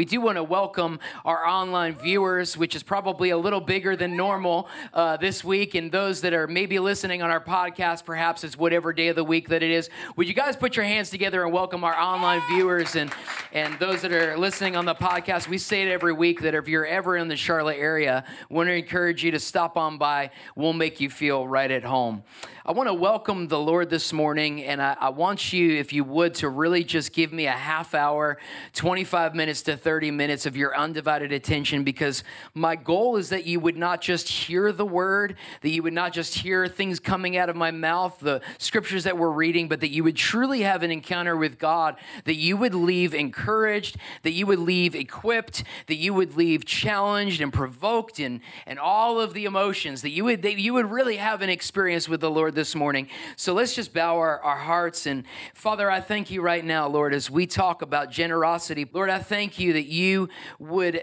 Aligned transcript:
We 0.00 0.06
do 0.06 0.22
want 0.22 0.36
to 0.36 0.42
welcome 0.42 0.98
our 1.26 1.46
online 1.46 1.94
viewers, 1.94 2.56
which 2.56 2.74
is 2.74 2.82
probably 2.82 3.28
a 3.28 3.36
little 3.36 3.60
bigger 3.60 3.96
than 3.96 4.16
normal 4.16 4.66
uh, 4.94 5.18
this 5.18 5.44
week, 5.44 5.74
and 5.74 5.92
those 5.92 6.22
that 6.22 6.32
are 6.32 6.46
maybe 6.46 6.78
listening 6.78 7.20
on 7.20 7.28
our 7.28 7.44
podcast, 7.44 8.06
perhaps 8.06 8.42
it's 8.42 8.56
whatever 8.56 8.94
day 8.94 9.08
of 9.08 9.16
the 9.16 9.24
week 9.24 9.50
that 9.50 9.62
it 9.62 9.70
is. 9.70 9.90
Would 10.16 10.26
you 10.26 10.32
guys 10.32 10.56
put 10.56 10.74
your 10.74 10.86
hands 10.86 11.10
together 11.10 11.44
and 11.44 11.52
welcome 11.52 11.84
our 11.84 11.94
online 11.94 12.40
viewers 12.48 12.96
and, 12.96 13.12
and 13.52 13.78
those 13.78 14.00
that 14.00 14.10
are 14.10 14.38
listening 14.38 14.74
on 14.74 14.86
the 14.86 14.94
podcast? 14.94 15.48
We 15.48 15.58
say 15.58 15.82
it 15.82 15.90
every 15.90 16.14
week 16.14 16.40
that 16.40 16.54
if 16.54 16.66
you're 16.66 16.86
ever 16.86 17.18
in 17.18 17.28
the 17.28 17.36
Charlotte 17.36 17.76
area, 17.76 18.24
we 18.48 18.56
want 18.56 18.68
to 18.70 18.74
encourage 18.74 19.22
you 19.22 19.32
to 19.32 19.38
stop 19.38 19.76
on 19.76 19.98
by. 19.98 20.30
We'll 20.56 20.72
make 20.72 21.00
you 21.00 21.10
feel 21.10 21.46
right 21.46 21.70
at 21.70 21.84
home. 21.84 22.24
I 22.64 22.72
want 22.72 22.88
to 22.88 22.94
welcome 22.94 23.48
the 23.48 23.58
Lord 23.58 23.90
this 23.90 24.12
morning, 24.12 24.62
and 24.62 24.80
I, 24.80 24.96
I, 25.00 25.08
want 25.08 25.52
you, 25.52 25.72
if 25.72 25.92
you 25.92 26.04
would, 26.04 26.34
to 26.36 26.48
really 26.48 26.84
just 26.84 27.12
give 27.12 27.32
me 27.32 27.46
a 27.46 27.52
half 27.52 27.94
hour, 27.94 28.38
25 28.74 29.34
minutes 29.34 29.62
to 29.62 29.76
30 29.76 29.89
minutes 29.98 30.46
of 30.46 30.56
your 30.56 30.76
undivided 30.76 31.32
attention 31.32 31.82
because 31.82 32.22
my 32.54 32.76
goal 32.76 33.16
is 33.16 33.30
that 33.30 33.46
you 33.46 33.58
would 33.58 33.76
not 33.76 34.00
just 34.00 34.28
hear 34.28 34.70
the 34.70 34.86
word, 34.86 35.36
that 35.62 35.70
you 35.70 35.82
would 35.82 35.92
not 35.92 36.12
just 36.12 36.34
hear 36.34 36.68
things 36.68 37.00
coming 37.00 37.36
out 37.36 37.48
of 37.48 37.56
my 37.56 37.72
mouth, 37.72 38.16
the 38.20 38.40
scriptures 38.58 39.04
that 39.04 39.18
we're 39.18 39.30
reading, 39.30 39.66
but 39.66 39.80
that 39.80 39.90
you 39.90 40.04
would 40.04 40.14
truly 40.14 40.60
have 40.60 40.84
an 40.84 40.92
encounter 40.92 41.36
with 41.36 41.58
God, 41.58 41.96
that 42.24 42.36
you 42.36 42.56
would 42.56 42.74
leave 42.74 43.14
encouraged, 43.14 43.96
that 44.22 44.32
you 44.32 44.46
would 44.46 44.60
leave 44.60 44.94
equipped, 44.94 45.64
that 45.88 45.96
you 45.96 46.14
would 46.14 46.36
leave 46.36 46.64
challenged 46.64 47.40
and 47.40 47.52
provoked 47.52 48.20
and, 48.20 48.40
and 48.66 48.78
all 48.78 49.20
of 49.20 49.34
the 49.34 49.46
emotions, 49.46 50.02
that 50.02 50.10
you 50.10 50.24
would, 50.24 50.42
that 50.42 50.58
you 50.58 50.74
would 50.74 50.90
really 50.90 51.16
have 51.16 51.42
an 51.42 51.50
experience 51.50 52.08
with 52.08 52.20
the 52.20 52.30
Lord 52.30 52.54
this 52.54 52.74
morning. 52.74 53.08
So 53.36 53.54
let's 53.54 53.74
just 53.74 53.92
bow 53.92 54.18
our, 54.18 54.40
our 54.42 54.58
hearts. 54.58 55.06
And 55.06 55.24
Father, 55.54 55.90
I 55.90 56.00
thank 56.00 56.30
you 56.30 56.42
right 56.42 56.64
now, 56.64 56.86
Lord, 56.86 57.14
as 57.14 57.30
we 57.30 57.46
talk 57.46 57.82
about 57.82 58.10
generosity. 58.10 58.86
Lord, 58.92 59.10
I 59.10 59.18
thank 59.18 59.58
you 59.58 59.69
that 59.72 59.86
you 59.86 60.28
would 60.58 61.02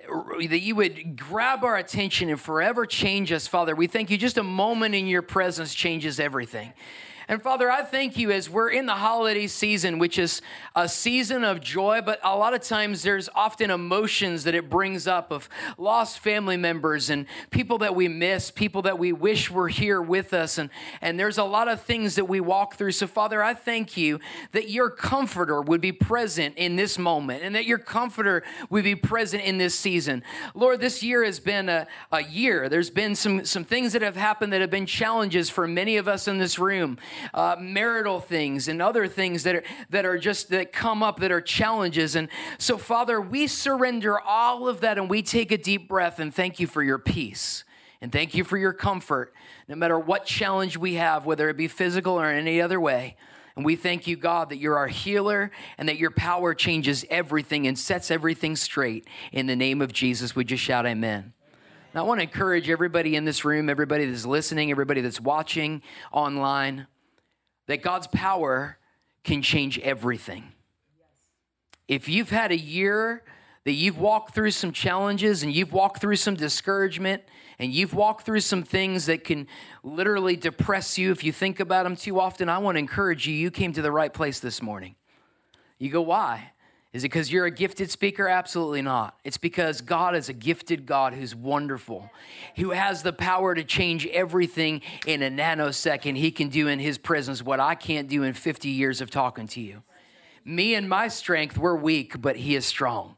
that 0.50 0.60
you 0.60 0.76
would 0.76 1.18
grab 1.18 1.64
our 1.64 1.78
attention 1.78 2.30
and 2.30 2.40
forever 2.40 2.86
change 2.86 3.32
us, 3.32 3.48
Father. 3.48 3.76
We 3.76 3.88
thank 3.88 4.10
you 4.10 4.18
just 4.18 4.38
a 4.38 4.44
moment 4.44 4.96
in 4.96 5.08
your 5.08 5.22
presence 5.22 5.74
changes 5.74 6.20
everything. 6.20 6.74
And 7.30 7.42
Father, 7.44 7.70
I 7.70 7.84
thank 7.84 8.18
you 8.18 8.32
as 8.32 8.50
we're 8.50 8.70
in 8.70 8.86
the 8.86 8.94
holiday 8.94 9.48
season, 9.48 10.00
which 10.00 10.18
is 10.18 10.42
a 10.78 10.88
season 10.88 11.44
of 11.44 11.60
joy, 11.60 12.00
but 12.00 12.22
a 12.24 12.38
lot 12.38 12.54
of 12.54 12.62
times 12.62 13.02
there's 13.02 13.28
often 13.36 13.70
emotions 13.70 14.46
that 14.46 14.56
it 14.56 14.70
brings 14.70 15.08
up 15.08 15.30
of 15.30 15.50
lost 15.78 16.20
family 16.20 16.56
members 16.56 17.10
and 17.10 17.26
people 17.52 17.80
that 17.80 17.94
we 17.94 18.08
miss, 18.08 18.50
people 18.50 18.84
that 18.84 18.98
we 18.98 19.12
wish 19.12 19.52
were 19.52 19.68
here 19.68 20.02
with 20.02 20.34
us. 20.34 20.58
And, 20.58 20.70
and 21.02 21.20
there's 21.20 21.38
a 21.38 21.44
lot 21.44 21.68
of 21.68 21.82
things 21.82 22.16
that 22.16 22.30
we 22.30 22.40
walk 22.40 22.76
through. 22.76 22.94
So, 22.94 23.08
Father, 23.08 23.44
I 23.44 23.54
thank 23.54 23.98
you 23.98 24.22
that 24.54 24.70
your 24.70 24.90
comforter 24.90 25.62
would 25.62 25.82
be 25.82 25.92
present 25.92 26.56
in 26.56 26.78
this 26.78 26.98
moment 26.98 27.44
and 27.44 27.54
that 27.56 27.66
your 27.66 27.78
comforter 27.78 28.42
would 28.70 28.86
be 28.86 28.96
present 28.96 29.44
in 29.44 29.58
this 29.58 29.76
season. 29.76 30.24
Lord, 30.56 30.80
this 30.80 31.04
year 31.04 31.26
has 31.26 31.42
been 31.42 31.68
a, 31.68 31.88
a 32.10 32.24
year. 32.24 32.70
There's 32.70 32.90
been 32.90 33.16
some, 33.16 33.44
some 33.44 33.66
things 33.66 33.92
that 33.92 34.02
have 34.02 34.16
happened 34.16 34.54
that 34.54 34.62
have 34.62 34.72
been 34.72 34.86
challenges 34.86 35.50
for 35.50 35.68
many 35.68 35.98
of 35.98 36.08
us 36.08 36.30
in 36.30 36.38
this 36.38 36.58
room 36.58 36.98
uh, 37.34 37.56
marital 37.60 38.20
things 38.20 38.68
and 38.68 38.82
other 38.82 39.08
things 39.08 39.44
that 39.44 39.56
are, 39.56 39.64
that 39.90 40.06
are 40.06 40.18
just 40.18 40.50
that 40.50 40.72
come 40.72 41.04
up 41.04 41.20
that 41.20 41.32
are 41.32 41.42
challenges. 41.42 42.16
And 42.16 42.30
so, 42.58 42.78
Father, 42.78 43.20
we 43.22 43.48
surrender 43.48 44.20
all 44.20 44.68
of 44.68 44.82
that 44.82 44.98
and 44.98 45.10
we 45.10 45.22
take 45.22 45.52
a 45.52 45.58
deep 45.58 45.88
breath 45.88 46.20
and 46.20 46.34
thank 46.34 46.60
you 46.60 46.68
for 46.68 46.84
your 46.84 47.00
peace. 47.00 47.64
And 48.00 48.12
thank 48.12 48.36
you 48.36 48.44
for 48.44 48.58
your 48.58 48.74
comfort, 48.74 49.34
no 49.68 49.76
matter 49.76 49.98
what 49.98 50.26
challenge 50.26 50.78
we 50.78 50.96
have, 50.96 51.26
whether 51.26 51.50
it 51.50 51.58
be 51.58 51.68
physical 51.68 52.14
or 52.20 52.26
any 52.26 52.62
other 52.62 52.80
way. 52.80 53.18
And 53.56 53.66
we 53.66 53.76
thank 53.76 54.06
you, 54.06 54.16
God, 54.16 54.50
that 54.50 54.58
you're 54.58 54.78
our 54.78 54.88
healer 54.88 55.50
and 55.80 55.90
that 55.90 55.98
your 55.98 56.12
power 56.12 56.54
changes 56.54 57.04
everything 57.10 57.66
and 57.66 57.78
sets 57.78 58.12
everything 58.12 58.56
straight. 58.56 59.08
In 59.32 59.48
the 59.48 59.56
name 59.56 59.82
of 59.82 59.92
Jesus, 59.92 60.36
we 60.36 60.46
just 60.46 60.64
shout 60.64 60.86
amen. 60.86 61.34
Now, 61.96 62.02
I 62.02 62.08
want 62.08 62.20
to 62.20 62.24
encourage 62.24 62.70
everybody 62.70 63.16
in 63.16 63.26
this 63.26 63.44
room, 63.44 63.68
everybody 63.68 64.06
that's 64.06 64.28
listening, 64.28 64.70
everybody 64.70 65.02
that's 65.02 65.20
watching 65.20 65.82
online, 66.12 66.86
that 67.68 67.82
God's 67.82 68.08
power 68.08 68.78
can 69.24 69.42
change 69.42 69.78
everything. 69.80 70.52
If 71.88 72.10
you've 72.10 72.30
had 72.30 72.52
a 72.52 72.58
year 72.58 73.24
that 73.66 73.74
you've 73.74 73.98
walked 73.98 74.34
through 74.34 74.52
some 74.52 74.72
challenges 74.72 75.44
and 75.44 75.54
you've 75.54 75.74
walked 75.74 76.02
through 76.02 76.16
some 76.16 76.36
discouragement 76.36 77.24
and 77.60 77.74
you've 77.74 77.94
walked 77.94 78.26
through 78.26 78.40
some 78.40 78.64
things 78.64 79.08
that 79.08 79.24
can 79.24 79.48
literally 79.84 80.36
depress 80.36 80.98
you 80.98 81.12
if 81.12 81.24
you 81.24 81.32
think 81.32 81.60
about 81.60 81.84
them 81.84 81.96
too 81.96 82.20
often, 82.20 82.50
I 82.50 82.58
want 82.60 82.76
to 82.76 82.80
encourage 82.80 83.28
you, 83.28 83.34
you 83.34 83.52
came 83.52 83.74
to 83.74 83.82
the 83.82 83.92
right 83.92 84.14
place 84.14 84.40
this 84.40 84.62
morning. 84.62 84.96
You 85.80 85.90
go, 85.90 86.02
why? 86.02 86.52
Is 86.94 87.04
it 87.04 87.12
because 87.12 87.32
you're 87.32 87.46
a 87.46 87.52
gifted 87.52 87.92
speaker? 87.92 88.28
Absolutely 88.28 88.82
not. 88.82 89.18
It's 89.24 89.38
because 89.38 89.82
God 89.82 90.16
is 90.16 90.30
a 90.30 90.34
gifted 90.34 90.86
God 90.86 91.14
who's 91.14 91.36
wonderful, 91.36 92.10
who 92.56 92.72
has 92.72 93.04
the 93.04 93.12
power 93.12 93.54
to 93.54 93.64
change 93.64 94.08
everything 94.08 94.82
in 95.06 95.22
a 95.22 95.30
nanosecond. 95.30 96.16
He 96.16 96.32
can 96.32 96.48
do 96.48 96.68
in 96.68 96.80
His 96.80 96.98
presence 96.98 97.44
what 97.44 97.60
I 97.60 97.76
can't 97.76 98.08
do 98.08 98.24
in 98.24 98.34
50 98.34 98.70
years 98.70 99.02
of 99.02 99.12
talking 99.12 99.48
to 99.50 99.62
you. 99.62 99.84
Me 100.46 100.76
and 100.76 100.88
my 100.88 101.10
strength, 101.10 101.58
we're 101.58 101.76
weak, 101.76 102.22
but 102.22 102.38
He 102.38 102.56
is 102.56 102.66
strong. 102.66 103.18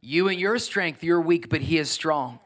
You 0.00 0.28
and 0.28 0.40
your 0.40 0.58
strength, 0.58 1.04
you're 1.04 1.20
weak, 1.20 1.50
but 1.50 1.60
He 1.60 1.76
is 1.76 1.90
strong. 1.90 2.40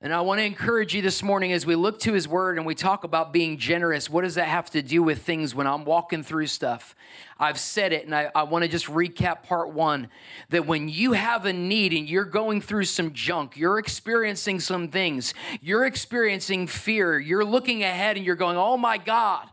And 0.00 0.14
I 0.14 0.20
want 0.20 0.38
to 0.38 0.44
encourage 0.44 0.94
you 0.94 1.02
this 1.02 1.24
morning 1.24 1.50
as 1.50 1.66
we 1.66 1.74
look 1.74 1.98
to 2.00 2.12
his 2.12 2.28
word 2.28 2.56
and 2.56 2.64
we 2.64 2.76
talk 2.76 3.02
about 3.02 3.32
being 3.32 3.58
generous. 3.58 4.08
What 4.08 4.22
does 4.22 4.36
that 4.36 4.46
have 4.46 4.70
to 4.70 4.80
do 4.80 5.02
with 5.02 5.22
things 5.22 5.56
when 5.56 5.66
I'm 5.66 5.84
walking 5.84 6.22
through 6.22 6.46
stuff? 6.46 6.94
I've 7.36 7.58
said 7.58 7.92
it, 7.92 8.04
and 8.04 8.14
I, 8.14 8.30
I, 8.32 8.44
want 8.44 8.62
to 8.62 8.68
just 8.68 8.86
recap 8.86 9.42
part 9.42 9.70
one 9.70 10.08
that 10.50 10.66
when 10.66 10.88
you 10.88 11.14
have 11.14 11.46
a 11.46 11.52
need 11.52 11.92
and 11.92 12.08
you're 12.08 12.24
going 12.24 12.60
through 12.60 12.84
some 12.84 13.12
junk, 13.12 13.56
you're 13.56 13.80
experiencing 13.80 14.60
some 14.60 14.86
things, 14.86 15.34
you're 15.60 15.84
experiencing 15.84 16.68
fear, 16.68 17.18
you're 17.18 17.44
looking 17.44 17.82
ahead 17.82 18.16
and 18.16 18.24
you're 18.24 18.36
going, 18.36 18.56
oh 18.56 18.76
my 18.76 18.98
God, 18.98 19.48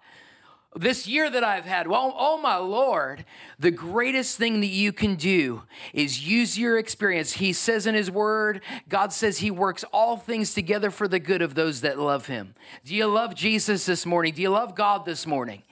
this 0.75 1.07
year 1.07 1.29
that 1.29 1.43
I've 1.43 1.65
had, 1.65 1.87
well, 1.87 2.13
oh 2.17 2.37
my 2.37 2.57
Lord, 2.57 3.25
the 3.57 3.71
greatest 3.71 4.37
thing 4.37 4.59
that 4.59 4.67
you 4.67 4.91
can 4.91 5.15
do 5.15 5.63
is 5.93 6.27
use 6.27 6.59
your 6.59 6.77
experience. 6.77 7.33
He 7.33 7.53
says 7.53 7.87
in 7.87 7.95
His 7.95 8.11
Word, 8.11 8.61
God 8.89 9.13
says 9.13 9.37
He 9.37 9.51
works 9.51 9.85
all 9.93 10.17
things 10.17 10.53
together 10.53 10.91
for 10.91 11.07
the 11.07 11.19
good 11.19 11.41
of 11.41 11.55
those 11.55 11.81
that 11.81 11.97
love 11.97 12.27
Him. 12.27 12.55
Do 12.83 12.93
you 12.93 13.07
love 13.07 13.35
Jesus 13.35 13.85
this 13.85 14.05
morning? 14.05 14.33
Do 14.33 14.41
you 14.41 14.49
love 14.49 14.75
God 14.75 15.05
this 15.05 15.25
morning? 15.25 15.63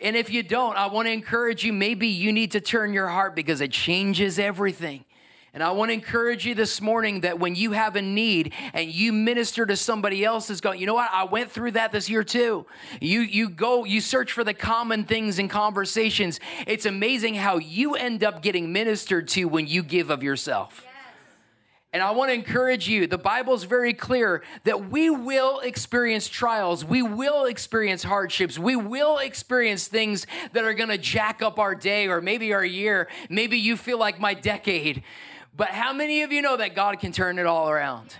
And 0.00 0.16
if 0.16 0.30
you 0.30 0.42
don't, 0.42 0.76
I 0.76 0.86
want 0.86 1.06
to 1.06 1.12
encourage 1.12 1.64
you 1.64 1.72
maybe 1.72 2.06
you 2.06 2.32
need 2.32 2.52
to 2.52 2.60
turn 2.60 2.92
your 2.92 3.08
heart 3.08 3.34
because 3.34 3.60
it 3.60 3.72
changes 3.72 4.38
everything. 4.38 5.04
And 5.58 5.64
I 5.64 5.72
want 5.72 5.88
to 5.88 5.92
encourage 5.92 6.46
you 6.46 6.54
this 6.54 6.80
morning 6.80 7.22
that 7.22 7.40
when 7.40 7.56
you 7.56 7.72
have 7.72 7.96
a 7.96 8.00
need 8.00 8.52
and 8.72 8.88
you 8.88 9.12
minister 9.12 9.66
to 9.66 9.74
somebody 9.74 10.24
else 10.24 10.50
is 10.50 10.60
going, 10.60 10.78
you 10.78 10.86
know 10.86 10.94
what? 10.94 11.10
I 11.12 11.24
went 11.24 11.50
through 11.50 11.72
that 11.72 11.90
this 11.90 12.08
year 12.08 12.22
too. 12.22 12.64
You 13.00 13.22
you 13.22 13.48
go, 13.48 13.84
you 13.84 14.00
search 14.00 14.30
for 14.30 14.44
the 14.44 14.54
common 14.54 15.02
things 15.02 15.40
in 15.40 15.48
conversations. 15.48 16.38
It's 16.68 16.86
amazing 16.86 17.34
how 17.34 17.56
you 17.58 17.96
end 17.96 18.22
up 18.22 18.40
getting 18.40 18.72
ministered 18.72 19.26
to 19.30 19.46
when 19.46 19.66
you 19.66 19.82
give 19.82 20.10
of 20.10 20.22
yourself. 20.22 20.86
And 21.92 22.02
I 22.02 22.10
want 22.12 22.28
to 22.28 22.34
encourage 22.34 22.86
you. 22.86 23.08
The 23.08 23.18
Bible 23.18 23.54
is 23.54 23.64
very 23.64 23.94
clear 23.94 24.44
that 24.62 24.90
we 24.90 25.10
will 25.10 25.58
experience 25.58 26.28
trials. 26.28 26.84
We 26.84 27.02
will 27.02 27.46
experience 27.46 28.04
hardships. 28.04 28.58
We 28.60 28.76
will 28.76 29.18
experience 29.18 29.88
things 29.88 30.24
that 30.52 30.64
are 30.64 30.74
going 30.74 30.90
to 30.90 30.98
jack 30.98 31.42
up 31.42 31.58
our 31.58 31.74
day 31.74 32.06
or 32.06 32.20
maybe 32.20 32.52
our 32.52 32.64
year. 32.64 33.08
Maybe 33.28 33.58
you 33.58 33.76
feel 33.76 33.98
like 33.98 34.20
my 34.20 34.34
decade. 34.34 35.02
But 35.56 35.68
how 35.68 35.92
many 35.92 36.22
of 36.22 36.32
you 36.32 36.42
know 36.42 36.56
that 36.56 36.74
God 36.74 37.00
can 37.00 37.12
turn 37.12 37.38
it 37.38 37.46
all 37.46 37.68
around? 37.68 38.14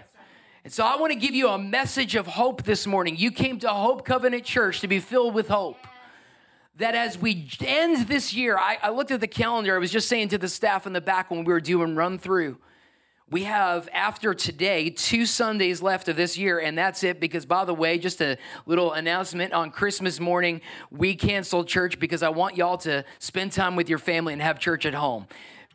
And 0.64 0.72
so 0.72 0.84
I 0.84 0.96
want 0.96 1.12
to 1.12 1.18
give 1.18 1.34
you 1.34 1.48
a 1.48 1.58
message 1.58 2.14
of 2.14 2.26
hope 2.26 2.64
this 2.64 2.86
morning. 2.86 3.16
You 3.16 3.30
came 3.30 3.58
to 3.60 3.68
Hope 3.68 4.04
Covenant 4.04 4.44
Church 4.44 4.80
to 4.80 4.88
be 4.88 5.00
filled 5.00 5.34
with 5.34 5.48
hope. 5.48 5.78
That 6.76 6.94
as 6.94 7.16
we 7.16 7.48
end 7.60 8.06
this 8.06 8.34
year, 8.34 8.58
I, 8.58 8.78
I, 8.82 8.90
looked 8.90 9.10
at 9.10 9.20
the 9.20 9.26
calendar. 9.26 9.74
I 9.74 9.78
was 9.78 9.90
just 9.90 10.08
saying 10.08 10.28
to 10.28 10.38
the 10.38 10.48
staff 10.48 10.86
in 10.86 10.92
the 10.92 11.00
back 11.00 11.30
when 11.30 11.44
we 11.44 11.52
were 11.52 11.60
doing 11.60 11.96
run 11.96 12.18
through. 12.18 12.58
We 13.30 13.44
have, 13.44 13.88
after 13.92 14.32
today, 14.32 14.90
two 14.90 15.26
Sundays 15.26 15.82
left 15.82 16.08
of 16.08 16.16
this 16.16 16.38
year, 16.38 16.58
and 16.58 16.76
that's 16.78 17.02
it. 17.02 17.18
Because, 17.18 17.46
by 17.46 17.64
the 17.64 17.74
way, 17.74 17.98
just 17.98 18.20
a 18.20 18.38
little 18.66 18.92
announcement 18.92 19.52
on 19.52 19.70
Christmas 19.70 20.20
morning, 20.20 20.60
we 20.90 21.14
canceled 21.14 21.66
church 21.66 21.98
because 21.98 22.22
I 22.22 22.28
want 22.28 22.56
y'all 22.56 22.78
to 22.78 23.04
spend 23.18 23.52
time 23.52 23.74
with 23.74 23.88
your 23.88 23.98
family 23.98 24.34
and 24.34 24.42
have 24.42 24.58
church 24.58 24.86
at 24.86 24.94
home 24.94 25.26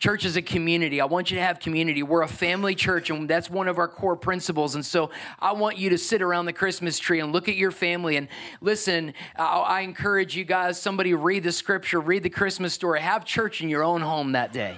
Church 0.04 0.26
is 0.26 0.36
a 0.36 0.42
community. 0.42 1.00
I 1.00 1.06
want 1.06 1.32
you 1.32 1.38
to 1.38 1.42
have 1.42 1.62
community. 1.62 2.04
We're 2.04 2.24
a 2.24 2.28
family 2.28 2.76
church, 2.76 3.10
and 3.10 3.26
that's 3.26 3.50
one 3.50 3.70
of 3.70 3.78
our 3.78 3.88
core 3.88 4.18
principles. 4.18 4.76
And 4.76 4.86
so 4.86 5.12
I 5.40 5.54
want 5.54 5.78
you 5.78 5.92
to 5.92 5.98
sit 5.98 6.22
around 6.22 6.44
the 6.44 6.52
Christmas 6.52 7.00
tree 7.00 7.22
and 7.22 7.32
look 7.32 7.48
at 7.48 7.56
your 7.56 7.72
family 7.72 8.18
and 8.18 8.28
listen. 8.60 9.14
I 9.38 9.80
encourage 9.80 10.36
you 10.36 10.44
guys, 10.44 10.78
somebody 10.78 11.14
read 11.14 11.44
the 11.44 11.54
scripture, 11.54 12.02
read 12.02 12.24
the 12.24 12.30
Christmas 12.30 12.74
story, 12.74 13.00
have 13.00 13.24
church 13.24 13.62
in 13.62 13.70
your 13.70 13.82
own 13.82 14.02
home 14.02 14.34
that 14.34 14.52
day. 14.52 14.78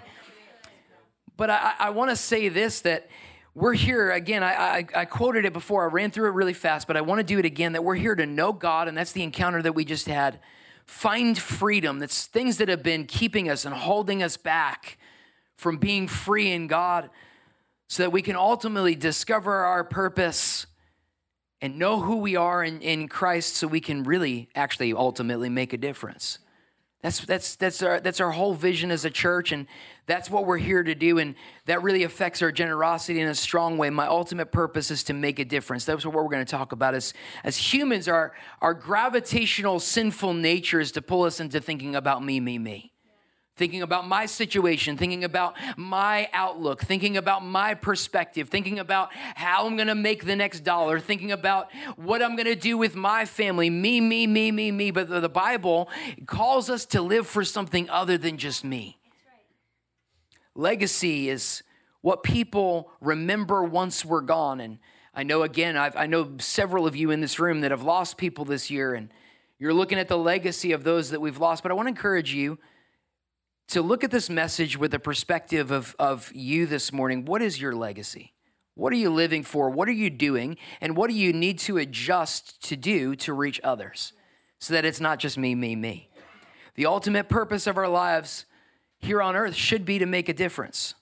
But 1.38 1.50
I, 1.50 1.74
I 1.80 1.90
want 1.90 2.12
to 2.12 2.16
say 2.16 2.48
this 2.50 2.82
that 2.82 3.10
we're 3.56 3.74
here 3.74 4.12
again. 4.12 4.44
I, 4.44 4.54
I, 4.54 4.86
I, 4.96 5.06
quoted 5.06 5.44
it 5.46 5.54
before. 5.54 5.90
I 5.90 5.92
ran 5.92 6.12
through 6.12 6.28
it 6.28 6.34
really 6.34 6.54
fast, 6.54 6.86
but 6.86 6.98
I 6.98 7.02
want 7.02 7.18
to 7.18 7.24
do 7.24 7.40
it 7.40 7.46
again. 7.46 7.74
That 7.74 7.84
we're 7.84 7.96
here 7.96 8.14
to 8.14 8.28
know 8.28 8.54
God, 8.54 8.88
and 8.88 8.96
that's 8.96 9.12
the 9.12 9.24
encounter 9.24 9.64
that 9.64 9.74
we 9.74 9.86
just 9.86 10.06
had. 10.06 10.40
Find 10.86 11.36
freedom. 11.36 11.98
That's 11.98 12.28
things 12.28 12.58
that 12.58 12.70
have 12.70 12.84
been 12.84 13.08
keeping 13.08 13.50
us 13.50 13.66
and 13.66 13.74
holding 13.74 14.22
us 14.22 14.38
back 14.38 15.00
from 15.58 15.78
being 15.78 16.08
free 16.08 16.52
in 16.52 16.68
God 16.68 17.10
so 17.88 18.04
that 18.04 18.12
we 18.12 18.22
can 18.22 18.36
ultimately 18.36 18.96
discover 18.96 19.54
our 19.54 19.84
purpose 19.84 20.66
and 21.62 21.80
know 21.80 22.02
who 22.02 22.18
we 22.18 22.36
are 22.36 22.64
in, 22.64 22.82
in 22.82 23.08
Christ 23.08 23.56
so 23.56 23.68
we 23.68 23.80
can 23.80 24.04
really 24.04 24.50
actually 24.56 24.94
ultimately 24.94 25.50
make 25.50 25.74
a 25.74 25.78
difference. 25.78 26.40
That's, 27.02 27.20
that's, 27.20 27.56
that's, 27.56 27.84
our, 27.84 28.00
that's 28.00 28.20
our 28.20 28.32
whole 28.32 28.56
vision 28.56 28.90
as 28.90 29.06
a 29.06 29.12
church, 29.12 29.52
and 29.52 29.68
that's 30.08 30.28
what 30.28 30.48
we're 30.48 30.58
here 30.58 30.82
to 30.82 30.96
do, 30.96 31.20
and 31.20 31.36
that 31.68 31.84
really 31.84 32.02
affects 32.02 32.42
our 32.42 32.52
generosity 32.52 33.22
in 33.22 33.28
a 33.28 33.36
strong 33.36 33.78
way. 33.78 33.92
My 33.92 34.08
ultimate 34.08 34.52
purpose 34.52 34.90
is 34.90 35.04
to 35.04 35.14
make 35.14 35.38
a 35.38 35.46
difference. 35.46 35.86
That's 35.86 36.04
what 36.04 36.16
we're 36.16 36.24
going 36.24 36.44
to 36.44 36.52
talk 36.52 36.72
about. 36.72 36.96
As, 36.96 37.14
as 37.44 37.58
humans, 37.58 38.08
our, 38.08 38.34
our 38.60 38.74
gravitational 38.74 39.80
sinful 39.80 40.34
nature 40.34 40.80
is 40.80 40.92
to 40.94 41.02
pull 41.04 41.24
us 41.24 41.40
into 41.40 41.62
thinking 41.62 41.96
about 41.96 42.24
me, 42.24 42.40
me, 42.40 42.58
me 42.58 42.95
thinking 43.58 43.82
about 43.82 44.06
my 44.06 44.26
situation, 44.26 44.98
thinking 44.98 45.24
about 45.24 45.56
my 45.78 46.30
outlook, 46.34 46.82
thinking 46.82 47.16
about 47.16 47.44
my 47.44 47.74
perspective, 47.74 48.50
thinking 48.50 48.80
about 48.80 49.14
how 49.14 49.66
I'm 49.66 49.78
gonna 49.78 49.96
make 49.96 50.26
the 50.26 50.36
next 50.36 50.62
dollar, 50.62 51.00
thinking 51.00 51.32
about 51.32 51.72
what 51.96 52.22
I'm 52.22 52.36
gonna 52.36 52.56
do 52.56 52.78
with 52.78 52.96
my 52.96 53.24
family, 53.24 53.70
me, 53.70 54.02
me, 54.02 54.28
me, 54.28 54.52
me, 54.52 54.72
me. 54.72 54.92
But 54.92 55.10
the 55.10 55.30
Bible 55.30 55.90
calls 56.26 56.70
us 56.70 56.86
to 56.88 57.02
live 57.02 57.28
for 57.28 57.46
something 57.46 57.90
other 57.90 58.18
than 58.18 58.38
just 58.38 58.66
me. 58.66 58.98
Legacy 60.54 61.30
is 61.30 61.64
what 62.02 62.24
people 62.24 62.92
remember 63.00 63.64
once 63.64 64.04
we're 64.04 64.22
gone. 64.22 64.60
And 64.60 64.80
I 65.14 65.24
know, 65.24 65.44
again, 65.44 65.78
I've, 65.78 65.96
I 65.96 66.08
know 66.08 66.34
several 66.40 66.86
of 66.88 66.96
you 66.96 67.10
in 67.10 67.22
this 67.22 67.40
room 67.40 67.62
that 67.62 67.72
have 67.72 67.84
lost 67.84 68.18
people 68.18 68.44
this 68.44 68.70
year, 68.70 68.94
and 68.94 69.10
you're 69.60 69.74
looking 69.74 69.98
at 69.98 70.10
the 70.10 70.18
legacy 70.18 70.74
of 70.74 70.84
those 70.84 71.12
that 71.12 71.22
we've 71.22 71.38
lost. 71.38 71.64
But 71.64 71.72
I 71.72 71.76
wanna 71.76 71.90
encourage 71.90 72.34
you 72.34 72.60
to 73.68 73.82
look 73.82 74.04
at 74.04 74.12
this 74.12 74.30
message 74.30 74.78
with 74.78 74.92
the 74.92 75.00
perspective 75.00 75.72
of, 75.72 75.96
of 75.98 76.32
you 76.34 76.66
this 76.66 76.94
morning. 76.94 77.26
What 77.26 77.42
is 77.42 77.60
your 77.60 77.76
legacy? 77.76 78.34
What 78.76 78.92
are 78.92 78.98
you 78.98 79.10
living 79.10 79.44
for? 79.44 79.70
What 79.70 79.88
are 79.88 79.94
you 79.94 80.10
doing? 80.10 80.58
And 80.82 80.98
what 80.98 81.10
do 81.10 81.16
you 81.16 81.34
need 81.34 81.60
to 81.60 81.78
adjust 81.78 82.62
to 82.64 82.76
do 82.76 83.16
to 83.18 83.34
reach 83.34 83.60
others 83.64 84.14
so 84.60 84.74
that 84.74 84.86
it's 84.86 85.00
not 85.00 85.20
just 85.20 85.38
me, 85.38 85.56
me, 85.56 85.76
me? 85.76 86.10
The 86.76 86.86
ultimate 86.86 87.30
purpose 87.30 87.68
of 87.68 87.78
our 87.78 87.88
lives 87.88 88.46
here 89.00 89.22
on 89.22 89.36
earth 89.36 89.56
should 89.56 89.86
be 89.86 89.98
to 90.00 90.06
make 90.06 90.28
a 90.28 90.34
difference. 90.34 90.94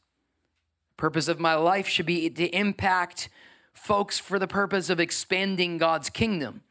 Purpose 0.98 1.27
of 1.27 1.39
my 1.39 1.56
life 1.56 1.88
should 1.88 2.06
be 2.06 2.30
to 2.30 2.48
impact 2.56 3.30
folks 3.74 4.19
for 4.19 4.38
the 4.38 4.48
purpose 4.48 4.89
of 4.89 5.00
expanding 5.00 5.80
God's 5.80 6.10
kingdom. 6.10 6.62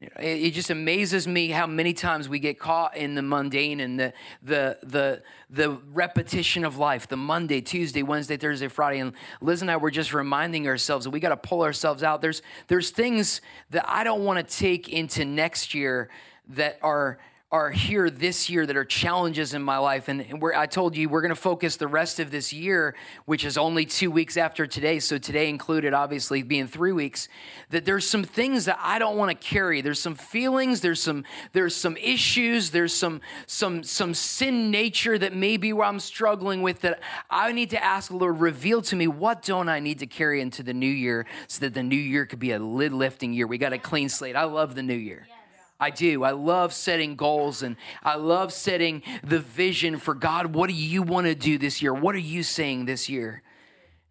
It 0.00 0.50
just 0.50 0.70
amazes 0.70 1.26
me 1.26 1.48
how 1.48 1.66
many 1.66 1.92
times 1.92 2.28
we 2.28 2.38
get 2.38 2.60
caught 2.60 2.96
in 2.96 3.16
the 3.16 3.22
mundane 3.22 3.80
and 3.80 3.98
the 3.98 4.12
the 4.44 4.78
the 4.84 5.22
the 5.50 5.70
repetition 5.92 6.64
of 6.64 6.78
life. 6.78 7.08
The 7.08 7.16
Monday, 7.16 7.60
Tuesday, 7.60 8.04
Wednesday, 8.04 8.36
Thursday, 8.36 8.68
Friday, 8.68 9.00
and 9.00 9.12
Liz 9.40 9.60
and 9.60 9.68
I 9.68 9.76
were 9.76 9.90
just 9.90 10.14
reminding 10.14 10.68
ourselves 10.68 11.04
that 11.04 11.10
we 11.10 11.18
got 11.18 11.30
to 11.30 11.36
pull 11.36 11.62
ourselves 11.62 12.04
out. 12.04 12.22
There's 12.22 12.42
there's 12.68 12.90
things 12.90 13.40
that 13.70 13.84
I 13.88 14.04
don't 14.04 14.24
want 14.24 14.46
to 14.46 14.56
take 14.56 14.88
into 14.88 15.24
next 15.24 15.74
year 15.74 16.10
that 16.50 16.78
are 16.80 17.18
are 17.50 17.70
here 17.70 18.10
this 18.10 18.50
year 18.50 18.66
that 18.66 18.76
are 18.76 18.84
challenges 18.84 19.54
in 19.54 19.62
my 19.62 19.78
life. 19.78 20.08
And 20.08 20.42
where 20.42 20.54
I 20.54 20.66
told 20.66 20.94
you 20.94 21.08
we're 21.08 21.22
going 21.22 21.30
to 21.30 21.40
focus 21.40 21.76
the 21.76 21.86
rest 21.86 22.20
of 22.20 22.30
this 22.30 22.52
year, 22.52 22.94
which 23.24 23.42
is 23.42 23.56
only 23.56 23.86
two 23.86 24.10
weeks 24.10 24.36
after 24.36 24.66
today. 24.66 24.98
So 25.00 25.16
today 25.16 25.48
included, 25.48 25.94
obviously, 25.94 26.42
being 26.42 26.66
three 26.66 26.92
weeks. 26.92 27.26
That 27.70 27.86
there's 27.86 28.06
some 28.06 28.22
things 28.22 28.66
that 28.66 28.78
I 28.82 28.98
don't 28.98 29.16
want 29.16 29.30
to 29.30 29.46
carry. 29.46 29.80
There's 29.80 29.98
some 29.98 30.14
feelings. 30.14 30.82
There's 30.82 31.00
some 31.00 31.24
there's 31.54 31.74
some 31.74 31.96
issues. 31.96 32.70
There's 32.70 32.92
some 32.92 33.22
some 33.46 33.82
some 33.82 34.12
sin 34.12 34.70
nature 34.70 35.16
that 35.16 35.34
maybe 35.34 35.72
where 35.72 35.86
I'm 35.86 36.00
struggling 36.00 36.60
with 36.60 36.82
that 36.82 37.00
I 37.30 37.52
need 37.52 37.70
to 37.70 37.82
ask 37.82 38.10
the 38.10 38.16
Lord 38.16 38.40
reveal 38.40 38.82
to 38.82 38.96
me 38.96 39.06
what 39.08 39.42
don't 39.42 39.70
I 39.70 39.80
need 39.80 40.00
to 40.00 40.06
carry 40.06 40.42
into 40.42 40.62
the 40.62 40.74
new 40.74 40.86
year 40.86 41.24
so 41.46 41.60
that 41.60 41.72
the 41.72 41.82
new 41.82 41.96
year 41.96 42.26
could 42.26 42.40
be 42.40 42.52
a 42.52 42.58
lid 42.58 42.92
lifting 42.92 43.32
year. 43.32 43.46
We 43.46 43.56
got 43.56 43.72
a 43.72 43.78
clean 43.78 44.10
slate. 44.10 44.36
I 44.36 44.44
love 44.44 44.74
the 44.74 44.82
new 44.82 44.94
year. 44.94 45.26
Yeah. 45.30 45.37
I 45.80 45.90
do. 45.90 46.24
I 46.24 46.32
love 46.32 46.72
setting 46.72 47.14
goals 47.14 47.62
and 47.62 47.76
I 48.02 48.16
love 48.16 48.52
setting 48.52 49.02
the 49.22 49.38
vision 49.38 49.98
for 49.98 50.14
God. 50.14 50.54
What 50.54 50.68
do 50.68 50.74
you 50.74 51.02
want 51.02 51.26
to 51.26 51.34
do 51.34 51.56
this 51.56 51.80
year? 51.80 51.94
What 51.94 52.14
are 52.14 52.18
you 52.18 52.42
saying 52.42 52.86
this 52.86 53.08
year? 53.08 53.42